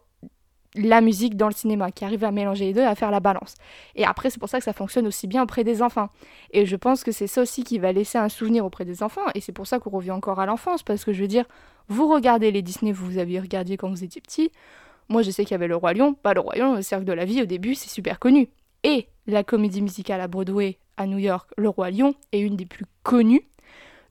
[0.75, 3.55] la musique dans le cinéma, qui arrive à mélanger les deux à faire la balance.
[3.95, 6.09] Et après, c'est pour ça que ça fonctionne aussi bien auprès des enfants.
[6.51, 9.25] Et je pense que c'est ça aussi qui va laisser un souvenir auprès des enfants.
[9.33, 10.83] Et c'est pour ça qu'on revient encore à l'enfance.
[10.83, 11.45] Parce que je veux dire,
[11.87, 14.51] vous regardez les Disney, vous aviez regardé quand vous étiez petit.
[15.09, 16.13] Moi, je sais qu'il y avait Le Roi Lion.
[16.13, 18.49] Pas Le Roi Lion, le Cercle de la Vie, au début, c'est super connu.
[18.83, 22.65] Et la comédie musicale à Broadway, à New York, Le Roi Lion, est une des
[22.65, 23.47] plus connues.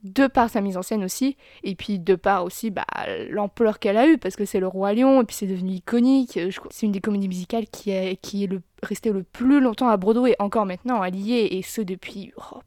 [0.08, 2.86] De par sa mise en scène aussi, et puis de par aussi bah,
[3.30, 6.38] l'ampleur qu'elle a eue, parce que c'est Le Roi Lion, et puis c'est devenu iconique.
[6.56, 9.88] Crois- C'est une des comédies musicales qui est, qui est le, restée le plus longtemps
[9.88, 12.60] à Broadway, encore maintenant, à lier, et ce depuis oh,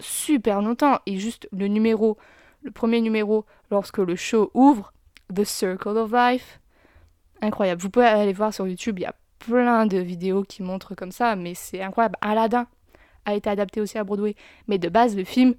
[0.00, 0.98] super longtemps.
[1.06, 2.16] Et juste le numéro,
[2.62, 4.92] le premier numéro, lorsque le show ouvre,
[5.34, 6.60] The Circle of Life,
[7.42, 7.80] incroyable.
[7.80, 11.12] Vous pouvez aller voir sur YouTube, il y a plein de vidéos qui montrent comme
[11.12, 12.16] ça, mais c'est incroyable.
[12.20, 12.66] Aladdin
[13.24, 14.34] a été adapté aussi à Broadway,
[14.66, 15.54] mais de base, le film,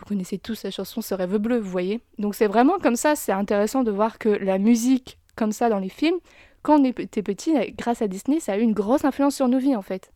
[0.00, 2.00] vous connaissez tous la chanson Ce rêve bleu, vous voyez.
[2.18, 5.78] Donc c'est vraiment comme ça, c'est intéressant de voir que la musique, comme ça dans
[5.78, 6.18] les films,
[6.62, 9.58] quand on était petit, grâce à Disney, ça a eu une grosse influence sur nos
[9.58, 10.10] vies en fait.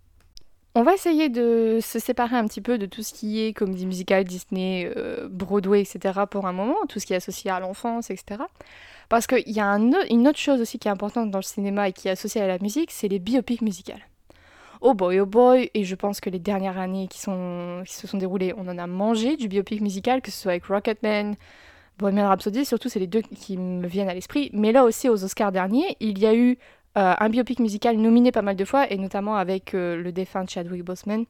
[0.76, 3.86] On va essayer de se séparer un petit peu de tout ce qui est comédie
[3.86, 6.22] musicale, Disney, euh, Broadway, etc.
[6.28, 8.42] pour un moment, tout ce qui est associé à l'enfance, etc.
[9.08, 11.92] Parce qu'il y a une autre chose aussi qui est importante dans le cinéma et
[11.92, 14.02] qui est associée à la musique, c'est les biopics musicales.
[14.86, 18.52] Oh boy, oh boy, et je pense que les dernières années qui, se sont déroulées,
[18.54, 21.36] on en a mangé du biopic musical, que ce soit avec Rocketman,
[21.96, 24.50] Bohemian Rhapsody, surtout c'est les deux qui me viennent à l'esprit.
[24.52, 26.58] Mais là aussi, aux Oscars derniers, il y a eu
[26.98, 30.44] euh, un biopic musical nominé pas mal de fois, et notamment avec euh, le défunt
[30.46, 31.24] Chadwick Boseman.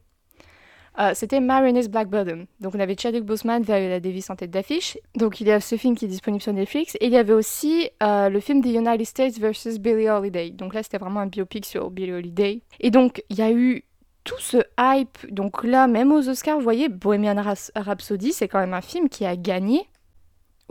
[0.99, 2.47] Euh, C'était Marinese Black Bottom.
[2.61, 4.97] Donc on avait Chadwick Boseman, Viola Davis en tête d'affiche.
[5.17, 6.97] Donc il y a ce film qui est disponible sur Netflix.
[7.01, 10.51] Et il y avait aussi euh, le film The United States versus Billie Holiday.
[10.51, 12.61] Donc là c'était vraiment un biopic sur Billie Holiday.
[12.81, 13.85] Et donc il y a eu
[14.25, 17.37] tout ce hype, donc là, même aux Oscars, vous voyez, Bohemian
[17.77, 19.87] Rhapsody, c'est quand même un film qui a gagné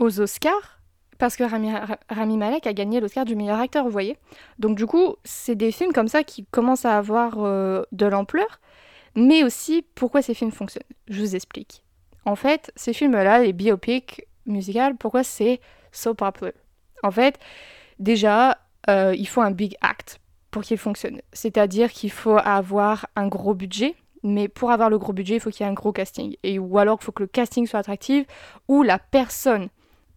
[0.00, 0.80] aux Oscars
[1.18, 4.16] parce que Rami, Ra- Rami Malek a gagné l'Oscar du meilleur acteur, vous voyez.
[4.58, 8.60] Donc du coup, c'est des films comme ça qui commencent à avoir euh, de l'ampleur,
[9.14, 10.82] mais aussi pourquoi ces films fonctionnent.
[11.08, 11.84] Je vous explique.
[12.24, 15.60] En fait, ces films-là, les biopics musicales, pourquoi c'est
[15.92, 16.52] so popular?
[17.02, 17.38] En fait,
[17.98, 21.20] déjà, euh, il faut un big act pour qu'il fonctionne.
[21.32, 25.50] C'est-à-dire qu'il faut avoir un gros budget, mais pour avoir le gros budget, il faut
[25.50, 26.36] qu'il y ait un gros casting.
[26.42, 28.26] Et, ou alors il faut que le casting soit attractif,
[28.68, 29.68] ou la personne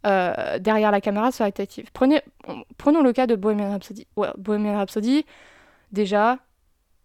[0.06, 1.90] euh, derrière la caméra soit attractive.
[1.92, 2.22] Prenez,
[2.78, 4.08] prenons le cas de Bohemian Rhapsody.
[4.38, 5.26] Bohemian Rhapsody,
[5.92, 6.38] déjà,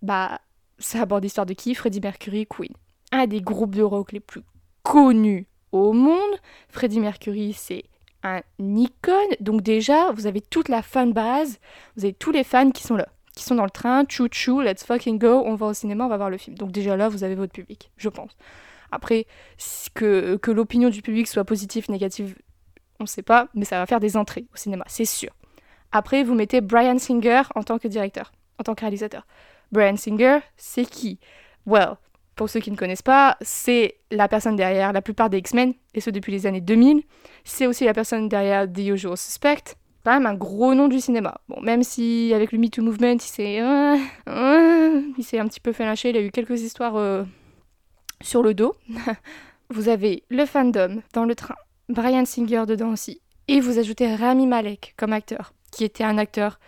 [0.03, 0.41] bah,
[0.83, 1.75] ça aborde l'histoire de qui?
[1.75, 2.73] Freddie Mercury, Queen.
[3.11, 4.43] Un des groupes de rock les plus
[4.83, 6.37] connus au monde.
[6.69, 7.85] Freddie Mercury, c'est
[8.23, 9.15] un icône.
[9.41, 11.59] Donc déjà, vous avez toute la fan base,
[11.97, 14.61] vous avez tous les fans qui sont là, qui sont dans le train, chou chou,
[14.61, 16.57] let's fucking go, on va au cinéma, on va voir le film.
[16.57, 18.37] Donc déjà là, vous avez votre public, je pense.
[18.91, 19.27] Après,
[19.95, 22.37] que, que l'opinion du public soit positive, négative,
[23.01, 25.31] on ne sait pas, mais ça va faire des entrées au cinéma, c'est sûr.
[25.93, 29.27] Après, vous mettez Brian Singer en tant que directeur, en tant que réalisateur.
[29.73, 31.19] Brian Singer, c'est qui?
[31.67, 31.97] Well,
[32.37, 36.01] pour ceux qui ne connaissent pas, c'est la personne derrière la plupart des X-Men, et
[36.01, 37.03] ce depuis les années 2000.
[37.45, 39.77] C'est aussi la personne derrière The Usual Suspect.
[40.05, 41.41] Quand même un gros nom du cinéma.
[41.49, 43.97] Bon, même si avec le Me Too Movement, il s'est, euh,
[44.29, 47.23] euh, il s'est un petit peu fait lâcher, il a eu quelques histoires euh,
[48.21, 48.75] sur le dos.
[49.71, 51.55] vous avez le fandom dans le train,
[51.89, 56.59] Brian Singer dedans aussi, et vous ajoutez Rami Malek comme acteur, qui était un acteur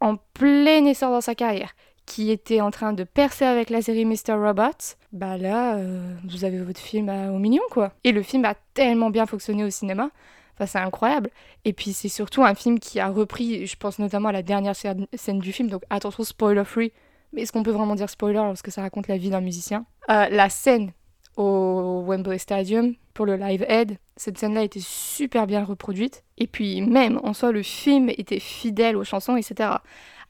[0.00, 1.72] en plein essor dans sa carrière,
[2.06, 4.34] qui était en train de percer avec la série Mr.
[4.34, 7.92] Robot, bah là, euh, vous avez votre film au million, quoi.
[8.04, 10.10] Et le film a tellement bien fonctionné au cinéma,
[10.54, 11.30] enfin, c'est incroyable.
[11.64, 14.74] Et puis, c'est surtout un film qui a repris, je pense notamment à la dernière
[14.76, 16.92] scène du film, donc attention, spoiler free,
[17.32, 19.86] mais est-ce qu'on peut vraiment dire spoiler parce que ça raconte la vie d'un musicien?
[20.10, 20.92] Euh, La scène
[21.36, 26.24] au Wembley Stadium pour le Live Aid, cette scène-là était super bien reproduite.
[26.36, 29.70] Et puis, même en soi, le film était fidèle aux chansons, etc.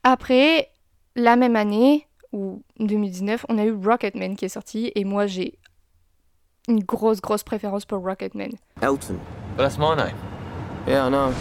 [0.04, 0.70] Après,
[1.16, 5.58] la même année, ou 2019, on a eu Rocketman qui est sorti, et moi j'ai
[6.68, 8.50] une grosse, grosse préférence pour Rocketman.
[8.80, 9.18] Elton.
[9.56, 10.16] But that's my name.
[10.86, 11.32] Yeah, I know.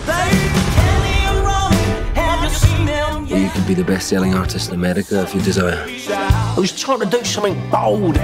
[3.27, 5.85] You could be the best selling artist in America if you desire.
[5.87, 8.17] I was trying to do something bold?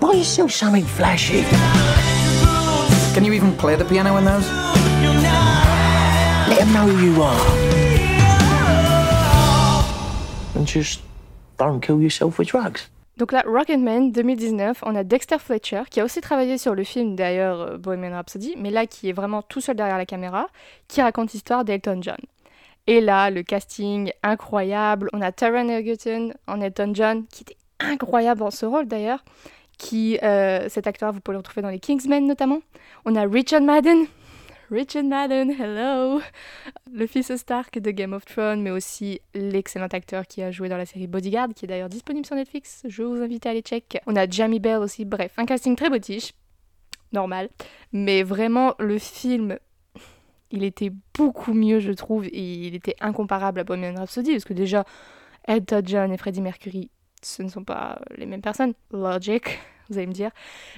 [0.00, 1.44] Why you sell something flashy?
[3.14, 4.46] Can you even play the piano in those?
[6.48, 7.73] Let them know who you are.
[10.56, 11.02] And just
[11.58, 12.88] don't kill yourself with drugs.
[13.16, 17.14] Donc là, Rocketman 2019, on a Dexter Fletcher qui a aussi travaillé sur le film
[17.14, 20.48] d'ailleurs euh, Bohemian Rhapsody, mais là qui est vraiment tout seul derrière la caméra,
[20.88, 22.18] qui raconte l'histoire d'Elton John.
[22.86, 28.40] Et là, le casting incroyable, on a Taron Egerton en Elton John, qui était incroyable
[28.40, 29.24] dans ce rôle d'ailleurs,
[29.78, 32.60] qui euh, cet acteur vous pouvez le retrouver dans les Kingsmen notamment.
[33.04, 34.06] On a Richard Madden,
[34.74, 36.20] Richard Madden, hello,
[36.92, 40.76] le fils Stark de Game of Thrones, mais aussi l'excellent acteur qui a joué dans
[40.76, 42.82] la série Bodyguard, qui est d'ailleurs disponible sur Netflix.
[42.88, 44.00] Je vous invite à aller check.
[44.08, 46.32] On a Jamie Bell aussi, bref, un casting très botiche,
[47.12, 47.50] normal,
[47.92, 49.58] mais vraiment le film,
[50.50, 54.54] il était beaucoup mieux, je trouve, et il était incomparable à Bohemian Rhapsody, parce que
[54.54, 54.84] déjà,
[55.46, 56.90] Elton John et Freddie Mercury,
[57.22, 58.74] ce ne sont pas les mêmes personnes.
[58.90, 59.56] Logic,
[59.90, 60.30] vous allez me dire.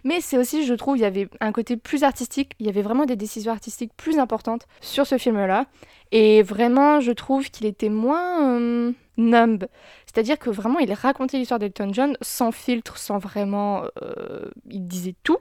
[0.04, 2.82] Mais c'est aussi, je trouve, il y avait un côté plus artistique, il y avait
[2.82, 5.66] vraiment des décisions artistiques plus importantes sur ce film-là.
[6.12, 9.64] Et vraiment, je trouve qu'il était moins euh, numb.
[10.06, 13.84] C'est-à-dire que vraiment, il racontait l'histoire d'Elton John sans filtre, sans vraiment...
[14.02, 15.38] euh, il disait tout.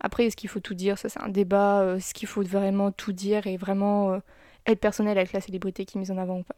[0.00, 0.98] Après, est-ce qu'il faut tout dire?
[0.98, 1.82] Ça, c'est un débat.
[1.82, 4.20] euh, Est-ce qu'il faut vraiment tout dire et vraiment
[4.66, 6.56] être personnel avec la célébrité qui est mise en avant ou pas?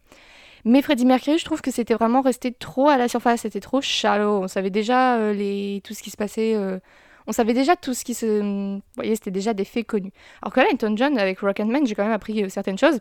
[0.65, 3.81] Mais Freddie Mercury, je trouve que c'était vraiment resté trop à la surface, c'était trop
[3.81, 4.43] shallow.
[4.43, 5.81] On savait déjà euh, les...
[5.85, 6.55] tout ce qui se passait.
[6.55, 6.79] euh,
[7.27, 8.41] On savait déjà tout ce qui se.
[8.41, 10.13] Vous voyez, c'était déjà des faits connus.
[10.43, 13.01] Alors que là, Elton John, avec Rocketman, j'ai quand même appris euh, certaines choses.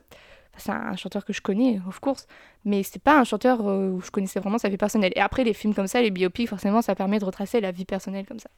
[0.58, 2.28] C'est un chanteur que je connais, of course.
[2.64, 5.12] Mais c'est pas un chanteur où je connaissais vraiment sa vie personnelle.
[5.16, 7.86] Et après, les films comme ça, les biopics, forcément, ça permet de retracer la vie
[7.86, 8.50] personnelle comme ça.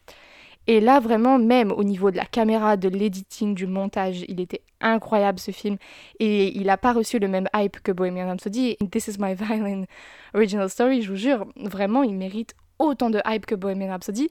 [0.68, 4.62] Et là, vraiment, même au niveau de la caméra, de l'editing, du montage, il était
[4.82, 5.78] incroyable ce film.
[6.20, 8.78] Et il n'a pas reçu le même hype que Bohemian Rhapsody.
[8.92, 9.86] This is my violin
[10.34, 11.46] original story, je vous jure.
[11.56, 14.30] Vraiment, il mérite autant de hype que Bohemian Rhapsody.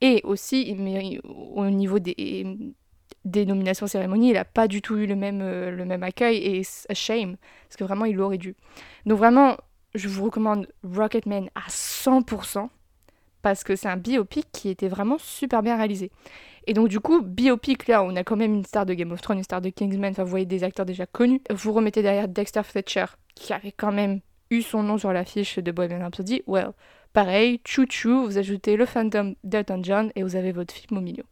[0.00, 0.76] Et aussi,
[1.54, 2.46] au niveau des,
[3.24, 6.38] des nominations cérémonie, il n'a pas du tout eu le même, le même accueil.
[6.38, 7.36] Et c'est a shame,
[7.68, 8.56] parce que vraiment, il l'aurait dû.
[9.06, 9.56] Donc vraiment,
[9.94, 12.68] je vous recommande Rocketman à 100%
[13.46, 16.10] parce que c'est un biopic qui était vraiment super bien réalisé.
[16.66, 19.20] Et donc du coup, biopic, là, on a quand même une star de Game of
[19.20, 21.40] Thrones, une star de Kingsman, enfin vous voyez des acteurs déjà connus.
[21.50, 23.04] Vous remettez derrière Dexter Fletcher,
[23.36, 24.18] qui avait quand même
[24.50, 26.70] eu son nom sur l'affiche de Bohemian Rhapsody, well,
[27.12, 31.22] pareil, chou-chou, vous ajoutez le Phantom d'Elton John et vous avez votre film au milieu.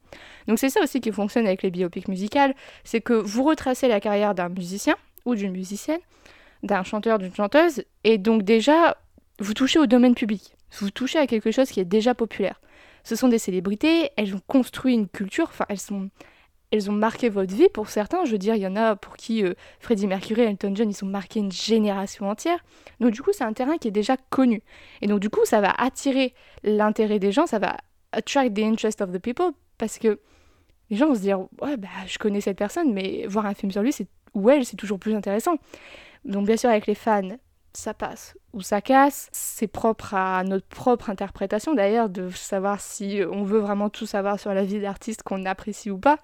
[0.47, 3.99] Donc c'est ça aussi qui fonctionne avec les biopics musicales, c'est que vous retracez la
[3.99, 5.99] carrière d'un musicien ou d'une musicienne,
[6.63, 8.99] d'un chanteur, d'une chanteuse, et donc déjà,
[9.41, 12.61] vous touchez au domaine public, vous touchez à quelque chose qui est déjà populaire.
[13.05, 16.11] Ce sont des célébrités, elles ont construit une culture, enfin elles sont
[16.71, 18.25] elles ont marqué votre vie pour certains.
[18.25, 20.91] Je veux dire, il y en a pour qui euh, Freddie Mercury et Elton John,
[20.91, 22.59] ils ont marqué une génération entière.
[22.99, 24.61] Donc du coup, c'est un terrain qui est déjà connu.
[25.01, 26.35] Et donc du coup, ça va attirer
[26.65, 27.77] l'intérêt des gens, ça va
[28.11, 30.19] attract the interest of the people, parce que
[30.91, 33.71] les gens vont se dire, ouais, bah, je connais cette personne, mais voir un film
[33.71, 35.55] sur lui, c'est ou elle, c'est toujours plus intéressant.
[36.25, 37.37] Donc bien sûr, avec les fans,
[37.77, 39.29] ça passe ou ça casse.
[39.33, 44.39] C'est propre à notre propre interprétation d'ailleurs de savoir si on veut vraiment tout savoir
[44.39, 46.19] sur la vie d'artiste qu'on apprécie ou pas.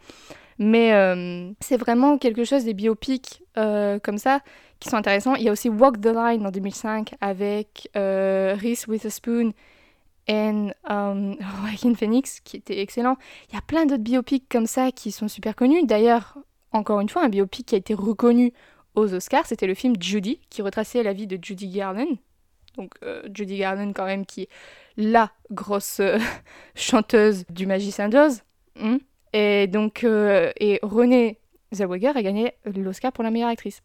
[0.59, 4.41] Mais euh, c'est vraiment quelque chose des biopics euh, comme ça
[4.79, 5.35] qui sont intéressants.
[5.35, 9.53] Il y a aussi Walk the Line en 2005 avec euh, Reese Witherspoon
[10.29, 10.33] et
[10.89, 13.17] um, Joaquin Phoenix qui était excellent.
[13.49, 15.87] Il y a plein d'autres biopics comme ça qui sont super connus.
[15.87, 16.37] D'ailleurs,
[16.73, 18.53] encore une fois, un biopic qui a été reconnu
[18.95, 22.17] aux Oscars, c'était le film Judy, qui retraçait la vie de Judy Garland.
[22.77, 24.49] Donc euh, Judy Garland quand même qui est
[24.97, 26.19] la grosse euh,
[26.75, 28.43] chanteuse du Magicien d'Oz.
[28.77, 28.99] Hmm.
[29.33, 31.39] et donc euh, et Renée
[31.73, 33.83] Zellweger a gagné l'Oscar pour la meilleure actrice.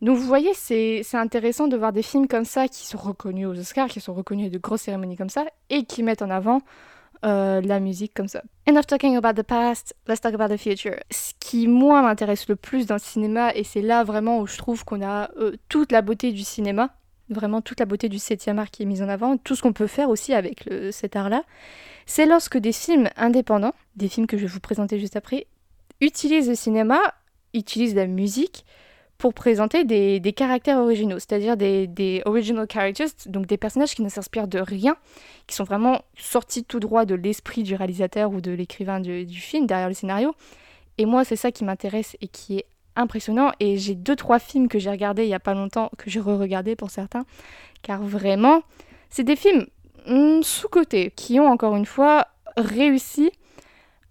[0.00, 3.58] Donc vous voyez, c'est intéressant de voir des films comme ça qui sont reconnus aux
[3.58, 6.60] Oscars, qui sont reconnus à de grosses cérémonies comme ça, et qui mettent en avant
[7.24, 8.42] euh, la musique comme ça.
[8.68, 10.96] Enough talking about the past, let's talk about the future.
[11.10, 14.56] Ce qui, moi, m'intéresse le plus dans le cinéma, et c'est là vraiment où je
[14.56, 16.90] trouve qu'on a euh, toute la beauté du cinéma,
[17.30, 19.72] vraiment toute la beauté du 7 art qui est mise en avant, tout ce qu'on
[19.72, 21.42] peut faire aussi avec cet art-là,
[22.06, 25.46] c'est lorsque des films indépendants, des films que je vais vous présenter juste après,
[26.00, 26.98] utilisent le cinéma,
[27.52, 28.64] utilisent la musique
[29.18, 34.08] pour présenter des, des caractères originaux, c'est-à-dire des, original characters, donc des personnages qui ne
[34.08, 34.96] s'inspirent de rien,
[35.48, 39.66] qui sont vraiment sortis tout droit de l'esprit du réalisateur ou de l'écrivain du, film
[39.66, 40.34] derrière le scénario.
[40.98, 43.50] Et moi, c'est ça qui m'intéresse et qui est impressionnant.
[43.58, 46.20] Et j'ai deux, trois films que j'ai regardés il y a pas longtemps, que j'ai
[46.20, 47.24] re-regardés pour certains,
[47.82, 48.62] car vraiment,
[49.10, 49.66] c'est des films
[50.06, 53.32] hmm, sous-cotés qui ont encore une fois réussi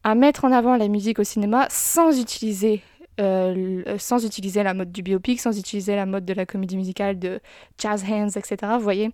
[0.04, 2.82] à mettre en avant la musique au cinéma sans utiliser
[3.20, 7.18] euh, sans utiliser la mode du biopic, sans utiliser la mode de la comédie musicale,
[7.18, 7.40] de
[7.78, 8.74] jazz hands, etc.
[8.78, 9.12] Vous voyez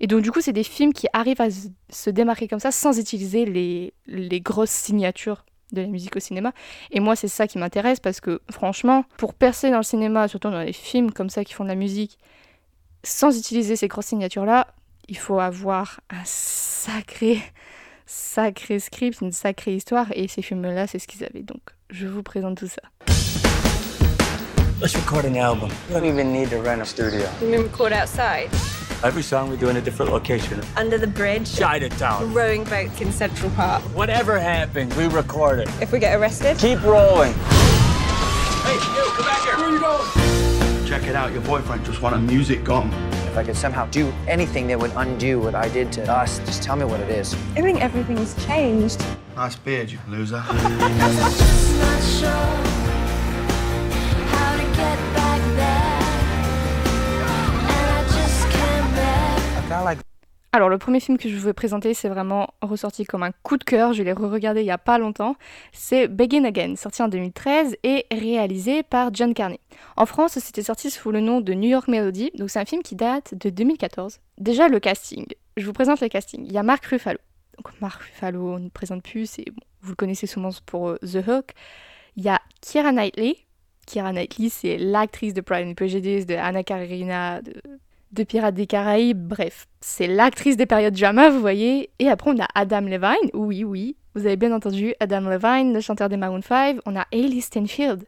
[0.00, 1.48] Et donc, du coup, c'est des films qui arrivent à
[1.90, 6.52] se démarquer comme ça sans utiliser les, les grosses signatures de la musique au cinéma.
[6.90, 10.50] Et moi, c'est ça qui m'intéresse parce que, franchement, pour percer dans le cinéma, surtout
[10.50, 12.18] dans les films comme ça qui font de la musique,
[13.04, 14.68] sans utiliser ces grosses signatures-là,
[15.08, 17.42] il faut avoir un sacré,
[18.06, 20.06] sacré script, une sacrée histoire.
[20.14, 21.42] Et ces films-là, c'est ce qu'ils avaient.
[21.42, 22.82] Donc, je vous présente tout ça.
[24.82, 25.70] Let's record an album.
[25.86, 27.30] We don't even need to rent a studio.
[27.40, 28.50] We can record outside,
[29.04, 30.60] Every song we do in a different location.
[30.76, 32.34] under the bridge, Chinatown.
[32.34, 33.80] rowing boats in Central Park.
[33.94, 35.68] Whatever happens, we record it.
[35.80, 37.32] If we get arrested, Keep rolling.
[37.32, 39.56] Hey, you, come back here.
[39.56, 40.04] Where are you going?
[40.88, 42.92] Check it out, your boyfriend just wanted music gone.
[43.28, 46.60] If I could somehow do anything that would undo what I did to us, just
[46.60, 47.34] tell me what it is.
[47.56, 49.00] I think everything's changed.
[49.36, 50.42] Nice beard, you loser.
[60.54, 63.64] Alors, le premier film que je vais présenter, c'est vraiment ressorti comme un coup de
[63.64, 63.94] cœur.
[63.94, 65.34] Je l'ai re-regardé il y a pas longtemps.
[65.72, 69.60] C'est Begin Again, sorti en 2013 et réalisé par John Carney.
[69.96, 72.32] En France, c'était sorti sous le nom de New York Melody.
[72.36, 74.20] Donc, c'est un film qui date de 2014.
[74.36, 75.24] Déjà, le casting.
[75.56, 76.44] Je vous présente le casting.
[76.44, 77.18] Il y a Mark Ruffalo.
[77.56, 79.24] Donc, Mark Ruffalo, on ne le présente plus.
[79.24, 81.52] C'est, bon, vous le connaissez souvent pour euh, The Hook.
[82.16, 83.38] Il y a Keira Knightley.
[83.86, 87.40] Keira Knightley, c'est l'actrice de Pride and Prejudice, de Anna Karenina,
[88.12, 91.90] de Pirates des Caraïbes, bref, c'est l'actrice des périodes Jama, vous voyez.
[91.98, 95.80] Et après, on a Adam Levine, oui, oui, vous avez bien entendu Adam Levine, le
[95.80, 96.80] chanteur des Maroon 5.
[96.84, 98.04] On a Hailey Steinfeld,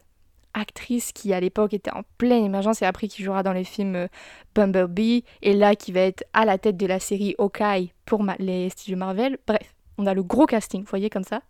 [0.53, 3.95] actrice qui à l'époque était en pleine émergence et après qui jouera dans les films
[3.95, 4.07] euh,
[4.53, 8.69] Bumblebee, et là qui va être à la tête de la série Hawkeye pour les
[8.69, 9.39] studios Marvel.
[9.47, 11.41] Bref, on a le gros casting, vous voyez comme ça.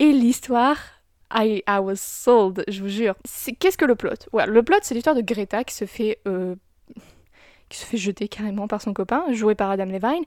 [0.00, 0.76] Et l'histoire,
[1.34, 3.14] I, I was sold, je vous jure.
[3.58, 4.28] Qu'est-ce que le plot?
[4.32, 6.54] Voilà, Le plot, c'est l'histoire de Greta qui se fait euh,
[7.72, 10.24] qui se fait jeter carrément par son copain, joué par Adam Levine.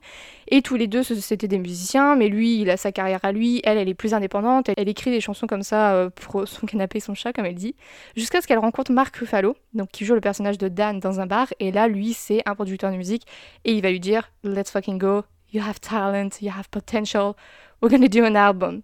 [0.48, 3.60] Et tous les deux, c'était des musiciens, mais lui, il a sa carrière à lui,
[3.62, 6.66] elle, elle est plus indépendante, elle, elle écrit des chansons comme ça euh, pour son
[6.66, 7.76] canapé et son chat, comme elle dit,
[8.16, 11.26] jusqu'à ce qu'elle rencontre Mark Ruffalo, donc qui joue le personnage de Dan dans un
[11.26, 13.22] bar, et là, lui, c'est un producteur de musique,
[13.64, 15.22] et il va lui dire «Let's fucking go,
[15.52, 17.34] you have talent, you have potential,
[17.80, 18.82] we're gonna do an album».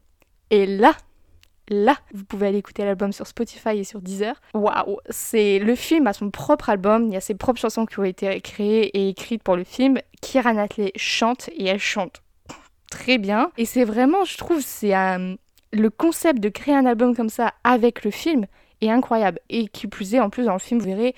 [0.51, 0.95] Et là,
[1.73, 1.97] là.
[2.13, 4.41] Vous pouvez aller écouter l'album sur Spotify et sur Deezer.
[4.55, 7.99] Waouh, c'est le film a son propre album, il y a ses propres chansons qui
[7.99, 9.99] ont été créées et écrites pour le film.
[10.21, 12.23] Kira Knightley chante et elle chante
[12.93, 13.51] très bien.
[13.57, 15.37] Et c'est vraiment, je trouve, c'est un...
[15.73, 18.47] le concept de créer un album comme ça avec le film
[18.81, 19.41] est incroyable.
[19.49, 21.15] Et qui plus est, en plus, dans le film, vous verrez,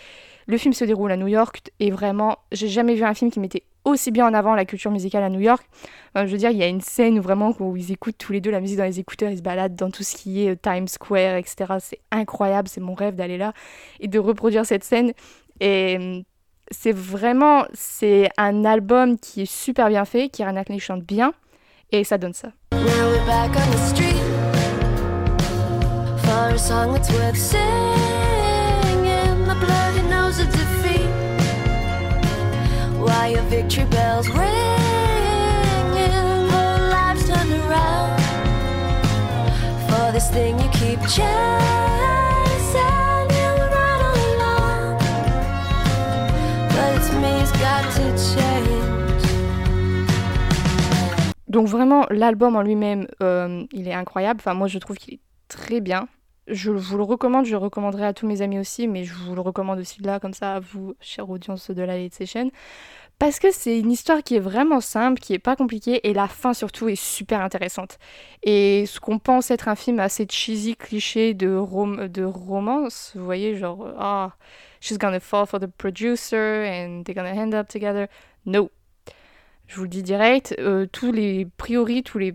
[0.46, 3.40] le film se déroule à New York et vraiment, j'ai jamais vu un film qui
[3.40, 5.64] mettait aussi bien en avant la culture musicale à New York.
[6.16, 8.40] je veux dire, il y a une scène où vraiment où ils écoutent tous les
[8.40, 10.56] deux la musique dans les écouteurs, ils se baladent dans tout ce qui est euh,
[10.60, 11.74] Times Square, etc.
[11.80, 13.52] C'est incroyable, c'est mon rêve d'aller là
[14.00, 15.12] et de reproduire cette scène.
[15.60, 16.22] Et hum,
[16.70, 21.34] c'est vraiment, c'est un album qui est super bien fait, qui Knightley chante bien
[21.92, 22.48] et ça donne ça.
[51.48, 54.40] Donc vraiment, l'album en lui-même, euh, il est incroyable.
[54.40, 56.08] Enfin, moi, je trouve qu'il est très bien.
[56.46, 59.34] Je vous le recommande, je le recommanderai à tous mes amis aussi, mais je vous
[59.34, 62.50] le recommande aussi là, comme ça, à vous, chère audience de la Late Session.
[63.18, 66.28] Parce que c'est une histoire qui est vraiment simple, qui est pas compliquée, et la
[66.28, 67.98] fin surtout est super intéressante.
[68.42, 73.24] Et ce qu'on pense être un film assez cheesy, cliché de, rom de romance, vous
[73.24, 74.36] voyez, genre, ah,
[74.80, 78.08] she's gonna fall for the producer and they're gonna end up together.
[78.44, 78.70] No,
[79.66, 82.34] je vous le dis direct, euh, tous les priori, tous les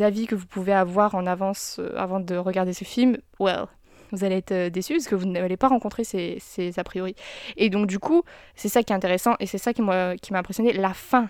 [0.00, 3.66] avis que vous pouvez avoir en avance euh, avant de regarder ce film, well,
[4.12, 6.40] vous allez être euh, déçus parce que vous n'allez pas rencontrer ces,
[6.76, 7.14] a priori.
[7.56, 8.22] Et donc du coup,
[8.54, 11.28] c'est ça qui est intéressant et c'est ça qui m'a impressionné, la fin.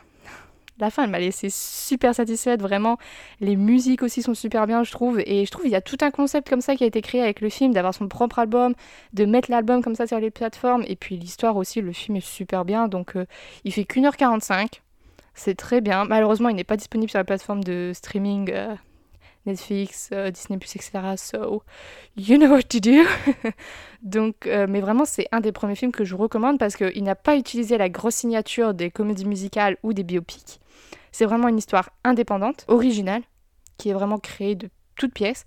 [0.78, 2.98] La fin, elle m'a laissé super satisfaite, vraiment.
[3.40, 5.20] Les musiques aussi sont super bien, je trouve.
[5.24, 7.22] Et je trouve qu'il y a tout un concept comme ça qui a été créé
[7.22, 8.74] avec le film, d'avoir son propre album,
[9.14, 10.84] de mettre l'album comme ça sur les plateformes.
[10.86, 12.88] Et puis l'histoire aussi, le film est super bien.
[12.88, 13.14] Donc
[13.64, 14.82] il fait qu'une heure 45
[15.36, 16.04] c'est très bien.
[16.06, 18.74] Malheureusement, il n'est pas disponible sur la plateforme de streaming euh,
[19.44, 20.90] Netflix, euh, Disney+, etc.
[21.16, 21.62] So,
[22.16, 23.02] you know what to do.
[24.02, 27.04] Donc, euh, mais vraiment, c'est un des premiers films que je vous recommande parce qu'il
[27.04, 30.58] n'a pas utilisé la grosse signature des comédies musicales ou des biopics.
[31.12, 33.22] C'est vraiment une histoire indépendante, originale,
[33.76, 35.44] qui est vraiment créée de toutes pièces.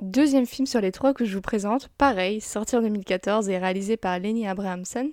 [0.00, 3.98] Deuxième film sur les trois que je vous présente, pareil, sorti en 2014 et réalisé
[3.98, 5.10] par Lenny Abrahamson.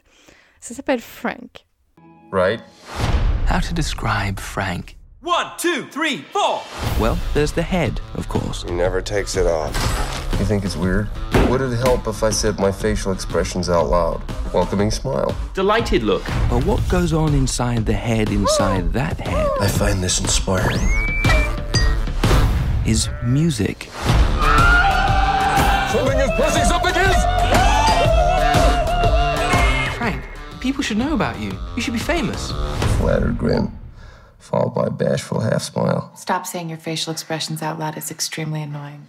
[0.61, 1.65] Ça s'appelle Frank.
[2.31, 2.61] Right.
[3.47, 4.97] How to describe Frank?
[5.21, 6.61] One, two, three, four.
[6.99, 8.63] Well, there's the head, of course.
[8.63, 9.73] He never takes it off.
[10.37, 11.07] You think it's weird?
[11.49, 14.21] Would it help if I said my facial expressions out loud?
[14.53, 15.33] Welcoming smile.
[15.53, 16.25] Delighted look.
[16.49, 19.49] But what goes on inside the head inside that head?
[19.61, 20.81] I find this inspiring.
[22.85, 23.89] Is music.
[25.93, 26.86] Something is pressing something
[30.67, 31.51] people should know about you.
[31.77, 32.51] You should be famous.
[32.99, 33.71] flattered grin,
[34.37, 36.11] followed by a bashful half smile.
[36.13, 37.95] Stop saying your facial expressions out loud.
[37.95, 39.07] It's extremely annoying.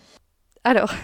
[0.65, 0.95] Alors,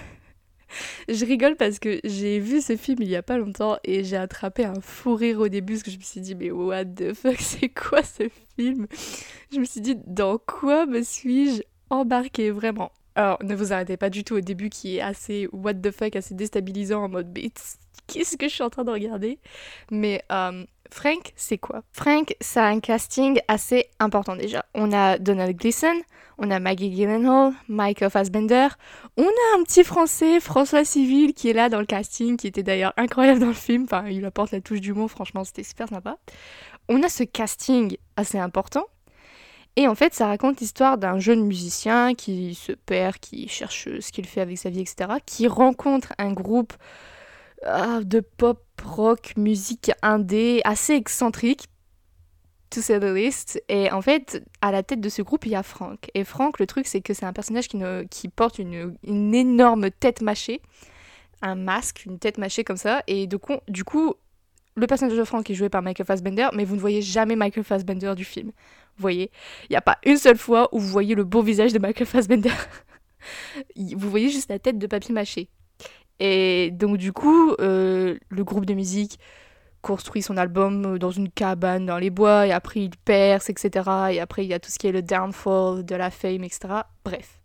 [1.08, 4.16] je rigole parce que j'ai vu ce film il y a pas longtemps et j'ai
[4.16, 7.14] attrapé un fou rire au début parce que je me suis dit mais what the
[7.14, 8.86] fuck c'est quoi ce film?
[9.52, 12.92] Je me suis dit dans quoi me suis-je embarqué vraiment?
[13.16, 16.14] Alors ne vous arrêtez pas du tout au début qui est assez what the fuck,
[16.14, 17.78] assez déstabilisant en mode beats.
[18.12, 19.38] Qu'est-ce que je suis en train de regarder?
[19.90, 21.82] Mais euh, Frank, c'est quoi?
[21.92, 24.64] Frank, ça a un casting assez important déjà.
[24.74, 25.94] On a Donald Gleason,
[26.38, 28.68] on a Maggie Gyllenhaal, Michael Fassbender,
[29.16, 32.62] on a un petit français, François Civil, qui est là dans le casting, qui était
[32.62, 33.84] d'ailleurs incroyable dans le film.
[33.84, 36.18] Enfin, il apporte la touche d'humour, franchement, c'était super sympa.
[36.88, 38.84] On a ce casting assez important.
[39.76, 44.12] Et en fait, ça raconte l'histoire d'un jeune musicien qui se perd, qui cherche ce
[44.12, 46.72] qu'il fait avec sa vie, etc., qui rencontre un groupe
[47.66, 51.68] ah, de pop, rock, musique indé, assez excentrique,
[52.70, 53.62] to say the least.
[53.68, 56.10] Et en fait, à la tête de ce groupe, il y a Frank.
[56.14, 59.34] Et Frank, le truc, c'est que c'est un personnage qui, ne, qui porte une, une,
[59.34, 60.60] énorme tête mâchée,
[61.42, 63.02] un masque, une tête mâchée comme ça.
[63.06, 64.14] Et du coup, du coup,
[64.76, 67.64] le personnage de Frank est joué par Michael Fassbender, mais vous ne voyez jamais Michael
[67.64, 68.48] Fassbender du film.
[68.48, 69.30] Vous voyez,
[69.64, 72.06] il n'y a pas une seule fois où vous voyez le beau visage de Michael
[72.06, 72.52] Fassbender.
[73.76, 75.48] vous voyez juste la tête de papier mâché.
[76.20, 79.18] Et donc du coup, euh, le groupe de musique
[79.82, 83.90] construit son album dans une cabane dans les bois, et après il perce, etc.
[84.12, 86.82] Et après il y a tout ce qui est le downfall de la fame, etc.
[87.04, 87.40] Bref.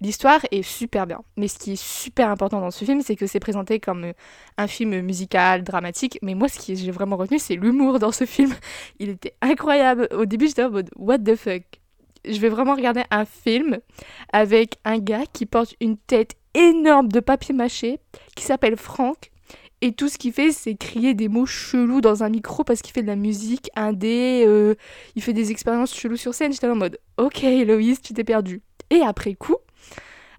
[0.00, 1.22] L'histoire est super bien.
[1.36, 4.12] Mais ce qui est super important dans ce film, c'est que c'est présenté comme
[4.58, 6.18] un film musical, dramatique.
[6.22, 8.52] Mais moi, ce que j'ai vraiment retenu, c'est l'humour dans ce film.
[8.98, 10.08] Il était incroyable.
[10.12, 11.62] Au début, j'étais en mode What the fuck?
[12.28, 13.78] Je vais vraiment regarder un film
[14.32, 18.00] avec un gars qui porte une tête énorme de papier mâché
[18.34, 19.30] qui s'appelle Franck.
[19.82, 22.94] Et tout ce qu'il fait, c'est crier des mots chelous dans un micro parce qu'il
[22.94, 24.74] fait de la musique indé, euh,
[25.14, 26.52] il fait des expériences cheloues sur scène.
[26.52, 28.62] J'étais en mode, ok, Héloïse, tu t'es perdu.
[28.88, 29.56] Et après coup,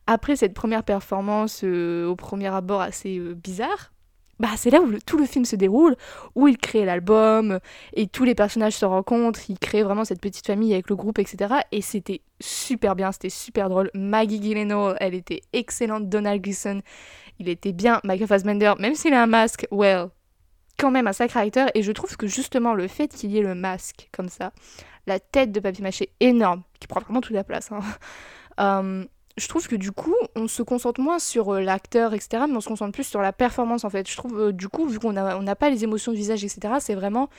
[0.08, 3.92] après cette première performance euh, au premier abord assez euh, bizarre,
[4.40, 5.96] bah c'est là où tout le film se déroule,
[6.36, 7.60] où il crée l'album
[7.94, 11.20] et tous les personnages se rencontrent, il crée vraiment cette petite famille avec le groupe,
[11.20, 11.56] etc.
[11.72, 13.90] Et c'était super bien, c'était super drôle.
[13.94, 16.10] Maggie Gyllenhaal, elle était excellente.
[16.10, 16.82] Donald Gleason,
[17.40, 18.00] il était bien.
[18.04, 20.10] Michael Fassbender, même s'il a un masque, well,
[20.78, 21.70] quand même un sacré acteur.
[21.74, 24.54] Et je trouve que justement le fait qu'il y ait le masque comme ça,
[25.08, 27.80] la tête de papier mâché énorme, qui prend vraiment toute la place, hein,
[28.60, 29.06] euh,
[29.38, 32.62] je trouve que du coup, on se concentre moins sur euh, l'acteur, etc., mais on
[32.62, 34.10] se concentre plus sur la performance, en fait.
[34.10, 36.96] Je trouve, euh, du coup, vu qu'on n'a pas les émotions de visage, etc., c'est
[36.96, 37.30] vraiment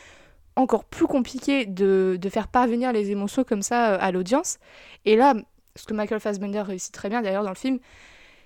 [0.55, 4.59] encore plus compliqué de, faire parvenir les émotions comme ça euh, à l'audience.
[5.05, 5.35] Et là,
[5.75, 7.79] ce que Michael Fassbender réussit très bien, d'ailleurs, dans le film,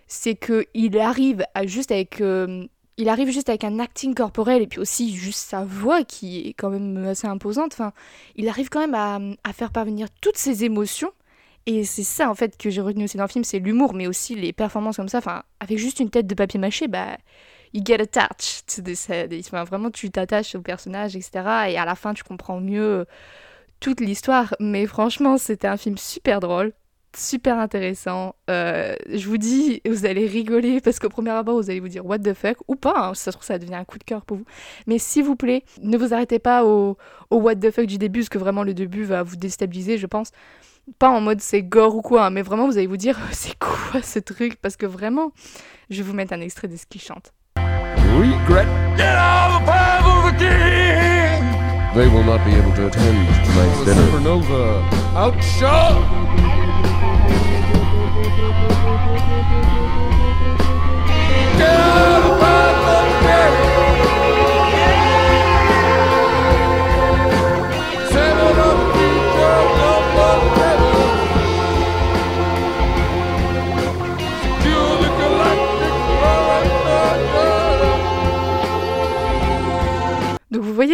[0.06, 2.22] c'est qu'il arrive juste avec...
[2.98, 6.52] il arrive juste avec un acting corporel et puis aussi juste sa voix qui est
[6.52, 7.72] quand même assez imposante.
[7.72, 7.92] Enfin,
[8.36, 11.12] il arrive quand même à, à faire parvenir toutes ses émotions
[11.66, 14.06] et c'est ça en fait que j'ai retenu aussi dans le film, c'est l'humour, mais
[14.06, 15.18] aussi les performances comme ça.
[15.18, 17.16] Enfin, avec juste une tête de papier mâché, bah,
[17.72, 18.66] you get attached.
[18.66, 19.08] to this
[19.50, 21.30] vraiment, tu t'attaches au personnage, etc.
[21.68, 23.06] Et à la fin, tu comprends mieux
[23.80, 24.54] toute l'histoire.
[24.60, 26.72] Mais franchement, c'était un film super drôle,
[27.16, 28.34] super intéressant.
[28.50, 32.04] Euh, je vous dis, vous allez rigoler parce qu'au premier abord, vous allez vous dire
[32.06, 33.08] what the fuck ou pas.
[33.08, 34.44] hein, ça se trouve, ça devient un coup de cœur pour vous.
[34.86, 36.96] Mais s'il vous plaît, ne vous arrêtez pas au
[37.30, 40.32] what the fuck du début, parce que vraiment le début va vous déstabiliser, je pense
[40.98, 43.58] pas en mode c'est gore ou quoi, hein, mais vraiment vous allez vous dire c'est
[43.58, 44.56] quoi ce truc?
[44.60, 45.32] Parce que vraiment,
[45.90, 47.32] je vais vous mettre un extrait de ce qu'il chante.
[47.56, 48.66] Regret.
[48.96, 51.42] Get out of the of the king!
[51.94, 54.06] They will not be able to attend tonight's dinner.
[54.10, 54.82] Supernova.
[55.14, 56.32] Outshot!
[61.58, 63.71] Get out of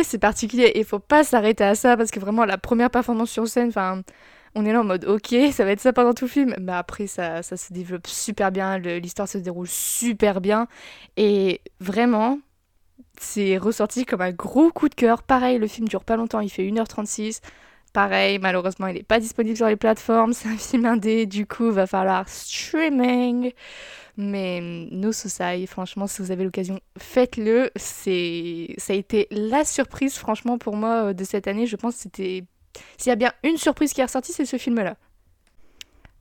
[0.09, 3.31] c'est particulier et il faut pas s'arrêter à ça parce que vraiment la première performance
[3.31, 4.03] sur scène, enfin,
[4.55, 6.73] on est là en mode ok, ça va être ça pendant tout le film, mais
[6.73, 10.67] après ça, se développe super bien, l'histoire se déroule super bien
[11.17, 12.39] et vraiment,
[13.21, 15.23] c'est ressorti comme un gros coup de cœur.
[15.23, 17.41] Pareil, le film dure pas longtemps, il fait 1h36.
[17.93, 21.71] Pareil, malheureusement, il n'est pas disponible sur les plateformes, c'est un film indé, du coup,
[21.71, 23.53] va falloir streaming.
[24.19, 27.71] Mais hum, No Society, franchement, si vous avez l'occasion, faites-le.
[27.77, 31.67] C'est, ça a été la surprise, franchement, pour moi euh, de cette année.
[31.67, 32.45] Je pense que c'était,
[32.99, 34.97] s'il y a bien une surprise qui est ressortie, c'est ce film-là.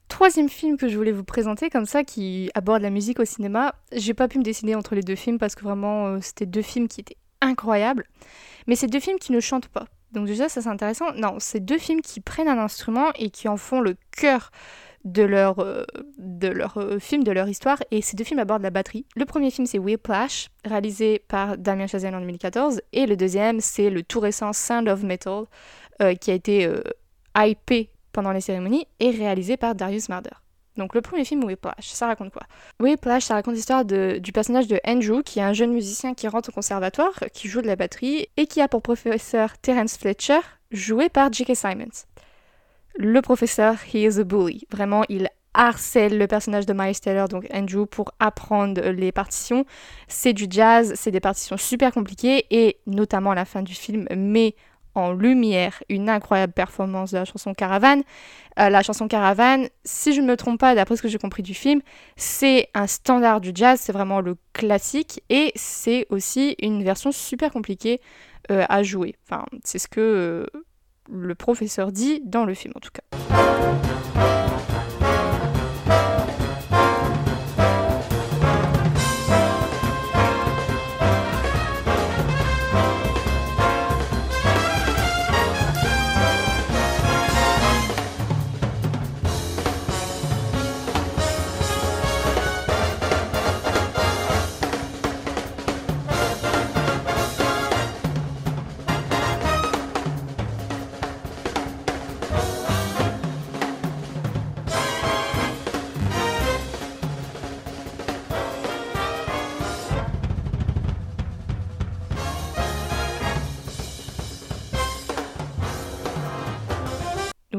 [0.10, 3.74] Troisième film que je voulais vous présenter, comme ça, qui aborde la musique au cinéma.
[3.92, 6.62] J'ai pas pu me décider entre les deux films parce que vraiment, euh, c'était deux
[6.62, 8.06] films qui étaient incroyables.
[8.68, 9.88] Mais c'est deux films qui ne chantent pas.
[10.12, 11.12] Donc déjà, ça c'est intéressant.
[11.16, 14.52] Non, c'est deux films qui prennent un instrument et qui en font le cœur
[15.08, 15.84] de leur, euh,
[16.18, 17.82] de leur euh, film, de leur histoire.
[17.92, 19.06] Et ces deux films abordent la batterie.
[19.16, 22.82] Le premier film, c'est Whiplash, réalisé par Damien Chazelle en 2014.
[22.94, 25.46] Et le deuxième, c'est le tout récent Sound of Metal,
[26.02, 26.70] euh, qui a été
[27.36, 30.32] hypé pendant les cérémonies et réalisé par Darius Marder.
[30.76, 32.44] Donc le premier film, Whiplash, ça raconte quoi?
[32.80, 36.50] Whiplash, ça raconte l'histoire du personnage de Andrew, qui est un jeune musicien qui rentre
[36.50, 40.40] au conservatoire, qui joue de la batterie, et qui a pour professeur Terence Fletcher,
[40.70, 41.56] joué par J.K.
[41.56, 42.06] Simons.
[42.98, 44.66] Le professeur, he is a bully.
[44.72, 49.66] Vraiment, il harcèle le personnage de Miles Taylor, donc Andrew, pour apprendre les partitions.
[50.08, 54.08] C'est du jazz, c'est des partitions super compliquées, et notamment à la fin du film,
[54.16, 54.56] met
[54.96, 58.02] en lumière une incroyable performance de la chanson Caravane.
[58.60, 61.44] Euh, la chanson Caravane, si je ne me trompe pas, d'après ce que j'ai compris
[61.44, 61.82] du film,
[62.16, 67.52] c'est un standard du jazz, c'est vraiment le classique, et c'est aussi une version super
[67.52, 68.02] compliquée
[68.50, 69.16] euh, à jouer.
[69.24, 70.46] Enfin, c'est ce que euh,
[71.12, 74.37] le professeur dit dans le film en tout cas.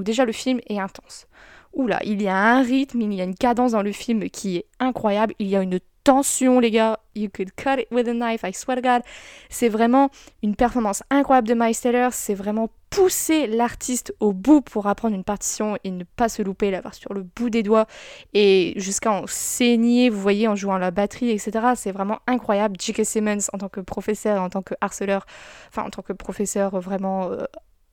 [0.08, 1.26] Déjà le film est intense.
[1.74, 4.56] oula, il y a un rythme, il y a une cadence dans le film qui
[4.56, 5.78] est incroyable, il y a une
[6.08, 6.98] tension, les gars.
[7.14, 9.02] You could cut it with a knife, I swear to God.
[9.50, 10.08] C'est vraiment
[10.42, 12.12] une performance incroyable de Miles Taylor.
[12.14, 16.70] C'est vraiment pousser l'artiste au bout pour apprendre une partition et ne pas se louper,
[16.70, 17.86] l'avoir sur le bout des doigts
[18.32, 21.50] et jusqu'à en saigner, vous voyez, en jouant la batterie, etc.
[21.76, 22.76] C'est vraiment incroyable.
[22.80, 23.04] J.K.
[23.04, 25.26] Simmons en tant que professeur, en tant que harceleur,
[25.68, 27.30] enfin en tant que professeur vraiment...
[27.32, 27.44] Euh,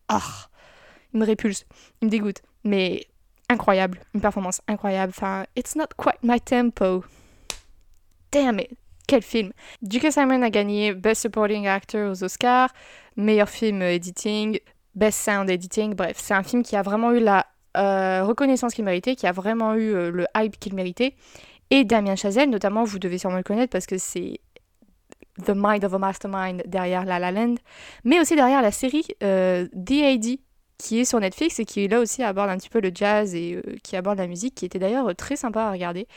[0.08, 0.48] ah,
[1.14, 1.66] il me répulse,
[2.02, 2.42] il me dégoûte.
[2.64, 3.08] Mais
[3.50, 5.14] incroyable, une performance incroyable.
[5.16, 7.04] Enfin, it's not quite my tempo.
[8.32, 8.72] Damn it,
[9.08, 9.52] quel film
[9.82, 10.12] J.K.
[10.12, 12.70] Simon a gagné Best Supporting Actor aux Oscars,
[13.16, 14.60] meilleur film editing,
[14.96, 17.46] Best Sound Editing, bref, c'est un film qui a vraiment eu la
[17.78, 21.16] euh, reconnaissance qu'il méritait, qui a vraiment eu euh, le hype qu'il méritait.
[21.70, 24.40] Et Damien Chazelle, notamment, vous devez sûrement le connaître parce que c'est
[25.44, 27.56] The Mind of a Mastermind derrière La La Land,
[28.06, 30.40] mais aussi derrière la série euh, D.A.D.
[30.78, 33.62] qui est sur Netflix et qui là aussi aborde un petit peu le jazz et
[33.84, 36.08] qui aborde la musique, qui était d'ailleurs très sympa à regarder.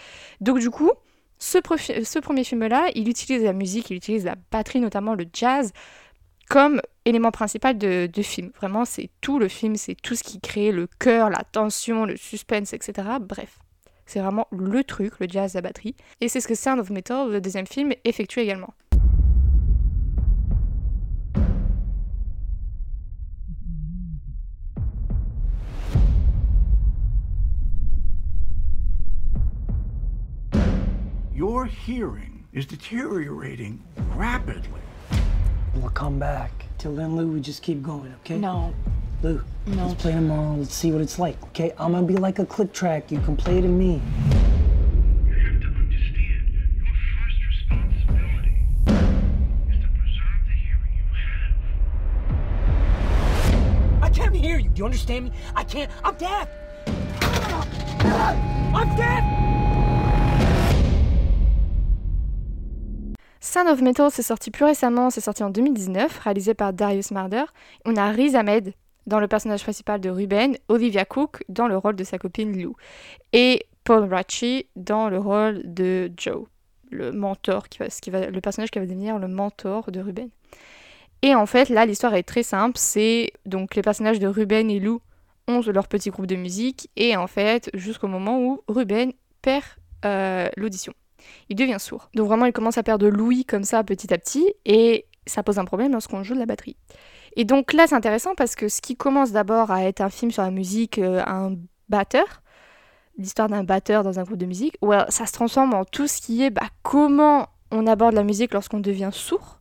[0.41, 0.91] Donc du coup,
[1.39, 5.73] ce, premier film-là, il utilise la musique, il utilise la batterie, notamment le jazz,
[6.49, 8.51] comme élément principal de, de film.
[8.57, 12.17] Vraiment, c'est tout le film, c'est tout ce qui crée le cœur, la tension, le
[12.17, 13.09] suspense, etc.
[13.21, 13.59] Bref,
[14.07, 15.95] c'est vraiment le truc, le jazz, la batterie.
[16.21, 18.75] Et c'est ce que Sound of Metal, le deuxième film, effectue également.
[31.39, 33.81] Your hearing is deteriorating
[34.17, 34.81] rapidly.
[35.77, 36.51] We'll come back.
[36.79, 38.37] Till then, Lou, we just keep going, okay?
[38.37, 38.75] No.
[39.23, 39.87] Lou, no.
[39.87, 40.57] let's play tomorrow.
[40.57, 41.73] Let's see what it's like, okay?
[41.79, 43.13] I'm gonna be like a click track.
[43.13, 44.03] You can play to me.
[54.03, 54.71] I can't hear you.
[54.71, 55.33] Do you understand me?
[55.55, 55.89] I can't.
[56.03, 56.49] I'm deaf.
[58.75, 59.58] I'm deaf.
[63.41, 67.45] Sound of Metal s'est sorti plus récemment, c'est sorti en 2019, réalisé par Darius Marder.
[67.85, 68.73] On a Riz Ahmed
[69.07, 72.75] dans le personnage principal de Ruben, Olivia Cook dans le rôle de sa copine Lou,
[73.33, 76.47] et Paul Ratchie dans le rôle de Joe,
[76.91, 77.79] le mentor, qui
[78.11, 80.29] va, personnage qui va devenir le mentor de Ruben.
[81.23, 82.77] Et en fait, là, l'histoire est très simple.
[82.77, 85.01] C'est donc les personnages de Ruben et Lou
[85.47, 89.13] ont leur petit groupe de musique, et en fait, jusqu'au moment où Ruben
[89.43, 89.65] perd
[90.05, 90.93] euh, l'audition
[91.49, 92.11] il devient sourd.
[92.15, 95.59] Donc vraiment, il commence à perdre l'ouïe comme ça petit à petit, et ça pose
[95.59, 96.77] un problème lorsqu'on joue de la batterie.
[97.37, 100.31] Et donc là, c'est intéressant parce que ce qui commence d'abord à être un film
[100.31, 101.55] sur la musique, euh, un
[101.89, 102.43] batteur,
[103.17, 106.21] l'histoire d'un batteur dans un groupe de musique, well, ça se transforme en tout ce
[106.21, 109.61] qui est bah, comment on aborde la musique lorsqu'on devient sourd,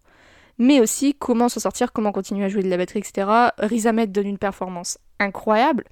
[0.57, 3.27] mais aussi comment s'en sortir, comment continuer à jouer de la batterie, etc.
[3.57, 5.83] Riz Ahmed donne une performance incroyable.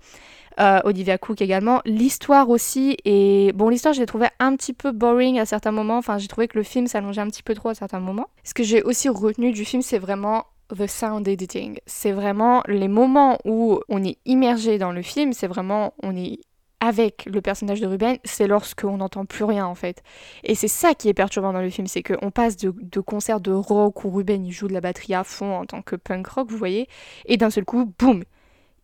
[0.60, 1.82] Euh, Olivia Cook également.
[1.86, 5.98] L'histoire aussi, et bon, l'histoire, je l'ai trouvé un petit peu boring à certains moments.
[5.98, 8.28] Enfin, j'ai trouvé que le film s'allongeait un petit peu trop à certains moments.
[8.44, 10.46] Ce que j'ai aussi retenu du film, c'est vraiment
[10.76, 11.80] the sound editing.
[11.86, 16.40] C'est vraiment les moments où on est immergé dans le film, c'est vraiment, on est
[16.82, 20.04] avec le personnage de Ruben, c'est lorsqu'on n'entend plus rien en fait.
[20.44, 23.40] Et c'est ça qui est perturbant dans le film, c'est qu'on passe de, de concerts
[23.40, 26.28] de rock où Ruben il joue de la batterie à fond en tant que punk
[26.28, 26.88] rock, vous voyez,
[27.26, 28.24] et d'un seul coup, boum,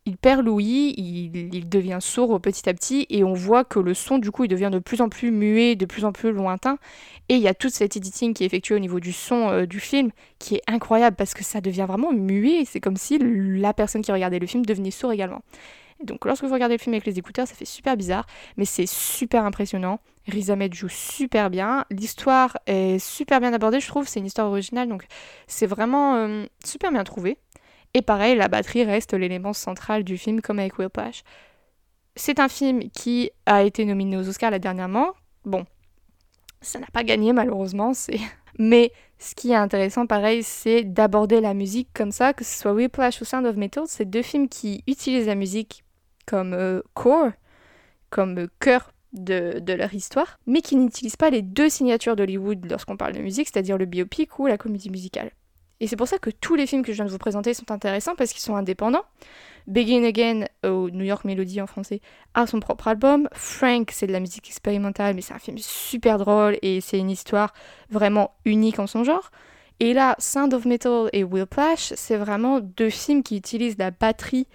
[0.06, 4.18] il perd l'ouïe, il, devient sourd petit à petit, et on voit que le son,
[4.18, 6.78] du coup, il devient de plus en plus muet, de plus en plus lointain.
[7.30, 9.66] Et il y a toute cette editing qui est effectuée au niveau du son euh,
[9.68, 12.66] du film, qui est incroyable, parce que ça devient vraiment muet.
[12.66, 15.42] C'est comme si la personne qui regardait le film devenait sourd également.
[16.04, 18.26] donc lorsque vous regardez le film avec les écouteurs, ça fait super bizarre,
[18.58, 20.00] mais c'est super impressionnant.
[20.28, 21.86] Riz Ahmed joue super bien.
[21.92, 24.08] L'histoire est super bien abordée, je trouve.
[24.08, 25.06] C'est une histoire originale, donc
[25.48, 27.38] c'est vraiment euh, super bien trouvé.
[27.94, 30.90] Et pareil, la batterie reste l'élément central du film, comme avec Will.
[32.16, 35.14] C'est un film qui a été nominé aux Oscars la dernièrement.
[35.46, 35.66] Bon,
[36.62, 37.92] ça n'a pas gagné malheureusement.
[38.60, 42.74] Mais ce qui est intéressant, pareil, c'est d'aborder la musique comme ça, que ce soit
[42.74, 45.84] Whiplash ou Sound of Metal, c'est deux films qui utilisent la musique
[46.26, 47.32] comme euh, core,
[48.10, 52.98] comme euh, cœur de, leur histoire, mais qui n'utilisent pas les deux signatures d'Hollywood lorsqu'on
[52.98, 55.32] parle de musique, c'est-à-dire le biopic ou la comédie musicale.
[55.82, 57.72] Et c'est pour ça que tous les films que je viens de vous présenter sont
[57.72, 59.04] intéressants parce qu'ils sont indépendants.
[59.66, 62.02] Begin Again, au New York Melody en français,
[62.36, 63.28] a son propre album.
[63.34, 67.10] Frank, c'est de la musique expérimentale, mais c'est un film super drôle et c'est une
[67.10, 67.52] histoire
[67.90, 69.32] vraiment unique en son genre.
[69.80, 73.90] Et là, Sound of Metal et Will Plash, c'est vraiment deux films qui utilisent la
[73.90, 74.48] batterie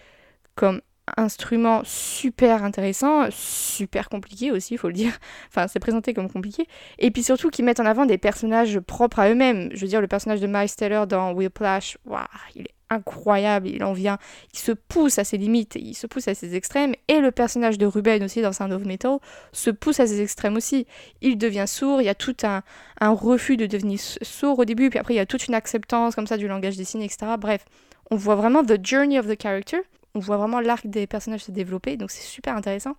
[0.54, 0.80] comme
[1.16, 5.12] instrument super intéressant, super compliqué aussi, il faut le dire.
[5.48, 6.66] Enfin, c'est présenté comme compliqué.
[6.98, 9.70] Et puis surtout qui mettent en avant des personnages propres à eux-mêmes.
[9.72, 13.82] Je veux dire, le personnage de Miles Taylor dans Whiplash, waouh, il est incroyable, il
[13.82, 14.18] en vient,
[14.52, 17.78] il se pousse à ses limites, il se pousse à ses extrêmes, et le personnage
[17.78, 19.18] de Ruben aussi dans Sound of Metal
[19.52, 20.86] se pousse à ses extrêmes aussi.
[21.20, 22.62] Il devient sourd, il y a tout un,
[23.00, 26.14] un refus de devenir sourd au début, puis après il y a toute une acceptance
[26.14, 27.32] comme ça du langage dessiné, etc.
[27.38, 27.64] Bref,
[28.10, 29.78] on voit vraiment the journey of the character,
[30.16, 32.96] on voit vraiment l'arc des personnages se développer, donc c'est super intéressant.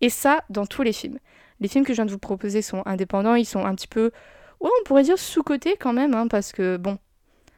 [0.00, 1.18] Et ça, dans tous les films.
[1.60, 4.12] Les films que je viens de vous proposer sont indépendants, ils sont un petit peu,
[4.60, 6.98] on pourrait dire sous-cotés quand même, hein, parce que bon,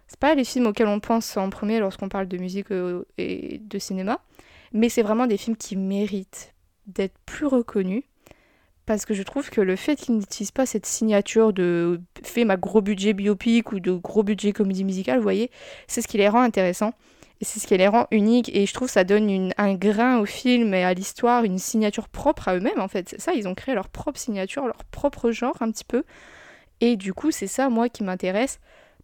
[0.06, 3.58] c'est pas les films auxquels on pense en premier lorsqu'on parle de musique euh, et
[3.58, 4.20] de cinéma,
[4.72, 6.54] mais c'est vraiment des films qui méritent
[6.86, 8.04] d'être plus reconnus
[8.86, 12.56] parce que je trouve que le fait qu'ils n'utilisent pas cette signature de fait ma
[12.56, 15.50] gros budget biopic ou de gros budget comédie musicale, vous voyez,
[15.86, 16.92] c'est ce qui les rend intéressants
[17.40, 20.74] c'est ce qui les rend uniques et je trouve ça donne un grain au film
[20.74, 23.08] et à l'histoire, une signature propre à eux-mêmes en fait.
[23.08, 26.04] C'est ça, ils ont créé leur propre signature, leur propre genre un petit peu.
[26.80, 28.60] Et du coup, c'est ça moi qui m'intéresse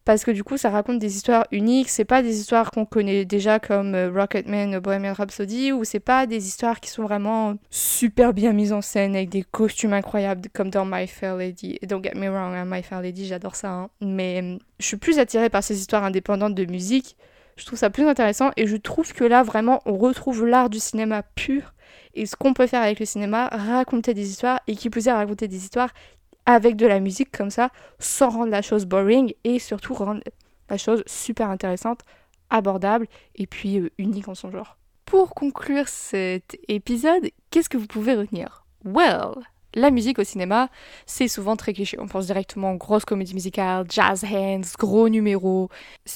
[0.07, 3.25] parce que du coup ça raconte des histoires uniques, c'est pas des histoires qu'on connaît
[3.25, 8.33] déjà comme euh, Rocketman, Bohemian Rhapsody, ou c'est pas des histoires qui sont vraiment super
[8.33, 11.81] bien mises en scène avec des costumes incroyables comme dans My Fair Lady.
[11.83, 13.91] Don't get me wrong, hein, My Fair Lady, j'adore ça, hein.
[14.01, 17.17] mais euh, je suis plus attirée par ces histoires indépendantes de musique,
[17.57, 20.79] je trouve ça plus intéressant et je trouve que là vraiment on retrouve l'art du
[20.79, 21.73] cinéma pur
[22.15, 25.13] et ce qu'on peut faire avec le cinéma, raconter des histoires et qui plus est
[25.13, 25.91] raconter des histoires
[26.47, 30.23] avec de la musique comme ça, sans rendre la chose boring et surtout rendre
[30.71, 32.01] la chose super intéressante,
[32.51, 34.79] abordable et puis euh, unique en son genre.
[35.05, 38.65] Pour conclure cet épisode, qu'est-ce que vous pouvez retenir?
[38.85, 39.35] Well,
[39.77, 40.71] la musique au cinéma,
[41.05, 41.99] c'est souvent très cliché.
[42.01, 45.69] On pense directement aux grosses comédies musicales, jazz hands, gros numéros.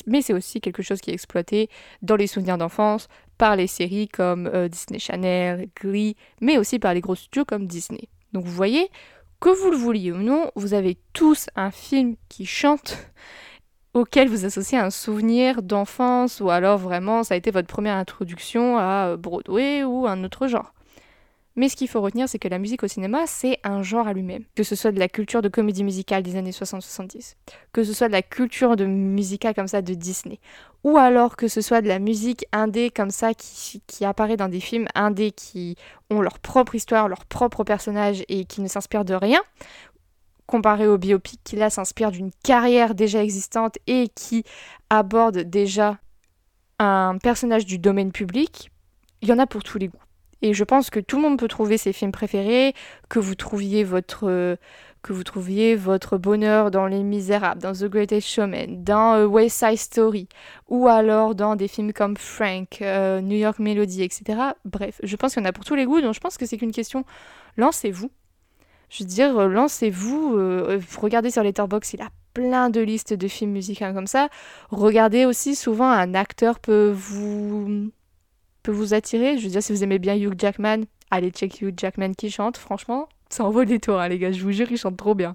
[0.06, 1.68] Mais c'est aussi quelque chose qui est exploité
[2.02, 3.06] dans les souvenirs d'enfance
[3.36, 7.66] par les séries comme euh, Disney Channel, Glee, mais aussi par les gros studios comme
[7.66, 8.08] Disney.
[8.32, 8.88] Donc vous voyez,
[9.40, 12.96] que vous le vouliez ou non, vous avez tous un film qui chante
[13.94, 18.78] auquel vous associez un souvenir d'enfance ou alors vraiment ça a été votre première introduction
[18.78, 20.72] à Broadway ou un autre genre.
[21.60, 24.14] Mais ce qu'il faut retenir, c'est que la musique au cinéma, c'est un genre à
[24.14, 24.44] lui-même.
[24.56, 27.34] Que ce soit de la culture de comédie musicale des années 60-70,
[27.74, 30.40] que ce soit de la culture de musicale comme ça de Disney,
[30.84, 34.48] ou alors que ce soit de la musique indé comme ça qui, qui apparaît dans
[34.48, 35.76] des films indés qui
[36.08, 39.42] ont leur propre histoire, leur propre personnage et qui ne s'inspirent de rien,
[40.46, 44.44] comparé au biopic qui là s'inspire d'une carrière déjà existante et qui
[44.88, 45.98] aborde déjà
[46.78, 48.70] un personnage du domaine public,
[49.20, 49.98] il y en a pour tous les goûts.
[50.42, 52.74] Et je pense que tout le monde peut trouver ses films préférés,
[53.08, 54.56] que vous trouviez votre
[55.02, 59.58] que vous trouviez votre bonheur dans Les Misérables, dans The Greatest Showman, dans euh, West
[59.58, 60.28] Side Story,
[60.68, 64.38] ou alors dans des films comme Frank, euh, New York Melody, etc.
[64.64, 66.46] Bref, je pense qu'il y en a pour tous les goûts, donc je pense que
[66.46, 67.04] c'est qu'une question.
[67.56, 68.10] Lancez-vous.
[68.90, 70.36] Je veux dire, euh, lancez-vous.
[70.98, 74.28] regardez sur Letterboxd, il a plein de listes de films musicaux comme ça.
[74.70, 77.90] Regardez aussi, souvent, un acteur peut vous
[78.62, 79.38] peut vous attirer.
[79.38, 82.56] Je veux dire, si vous aimez bien Hugh Jackman, allez check Hugh Jackman qui chante.
[82.56, 84.32] Franchement, ça envoie des tours, hein, les gars.
[84.32, 85.34] Je vous jure, il chante trop bien.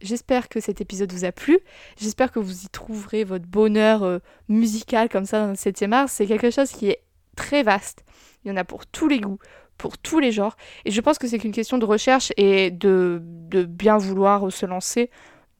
[0.00, 1.58] J'espère que cet épisode vous a plu.
[1.98, 4.18] J'espère que vous y trouverez votre bonheur euh,
[4.48, 6.08] musical comme ça dans le 7e art.
[6.08, 7.02] C'est quelque chose qui est
[7.36, 8.04] très vaste.
[8.44, 9.38] Il y en a pour tous les goûts,
[9.76, 10.56] pour tous les genres.
[10.86, 14.64] Et je pense que c'est qu'une question de recherche et de, de bien vouloir se
[14.64, 15.10] lancer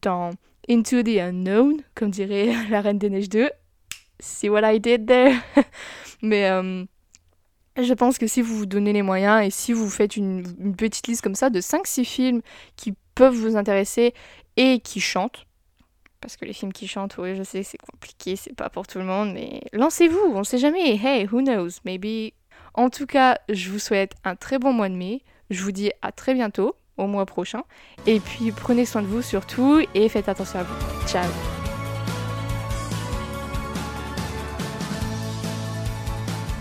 [0.01, 0.31] dans
[0.71, 3.51] Into the Unknown, comme dirait la Reine des Neiges 2.
[4.21, 5.35] See what I did there
[6.23, 6.85] Mais euh,
[7.77, 10.45] je pense que si vous vous donnez les moyens et si vous faites une,
[10.77, 12.43] petite liste comme ça de 5-6 films
[12.77, 14.14] qui peuvent vous intéresser
[14.57, 15.47] et qui chantent,
[16.21, 18.99] parce que les films qui chantent, oui, je sais, c'est compliqué, c'est pas pour tout
[18.99, 20.97] le monde, mais lancez-vous, on sait jamais.
[20.97, 21.81] Hey, who knows?
[21.85, 22.33] Maybe.
[22.75, 25.23] En tout cas, je vous souhaite un très bon mois de mai.
[25.49, 27.62] Je vous dis à très bientôt, au mois prochain.
[28.07, 31.09] Et puis prenez soin de vous surtout et faites attention à vous.
[31.09, 31.60] Ciao!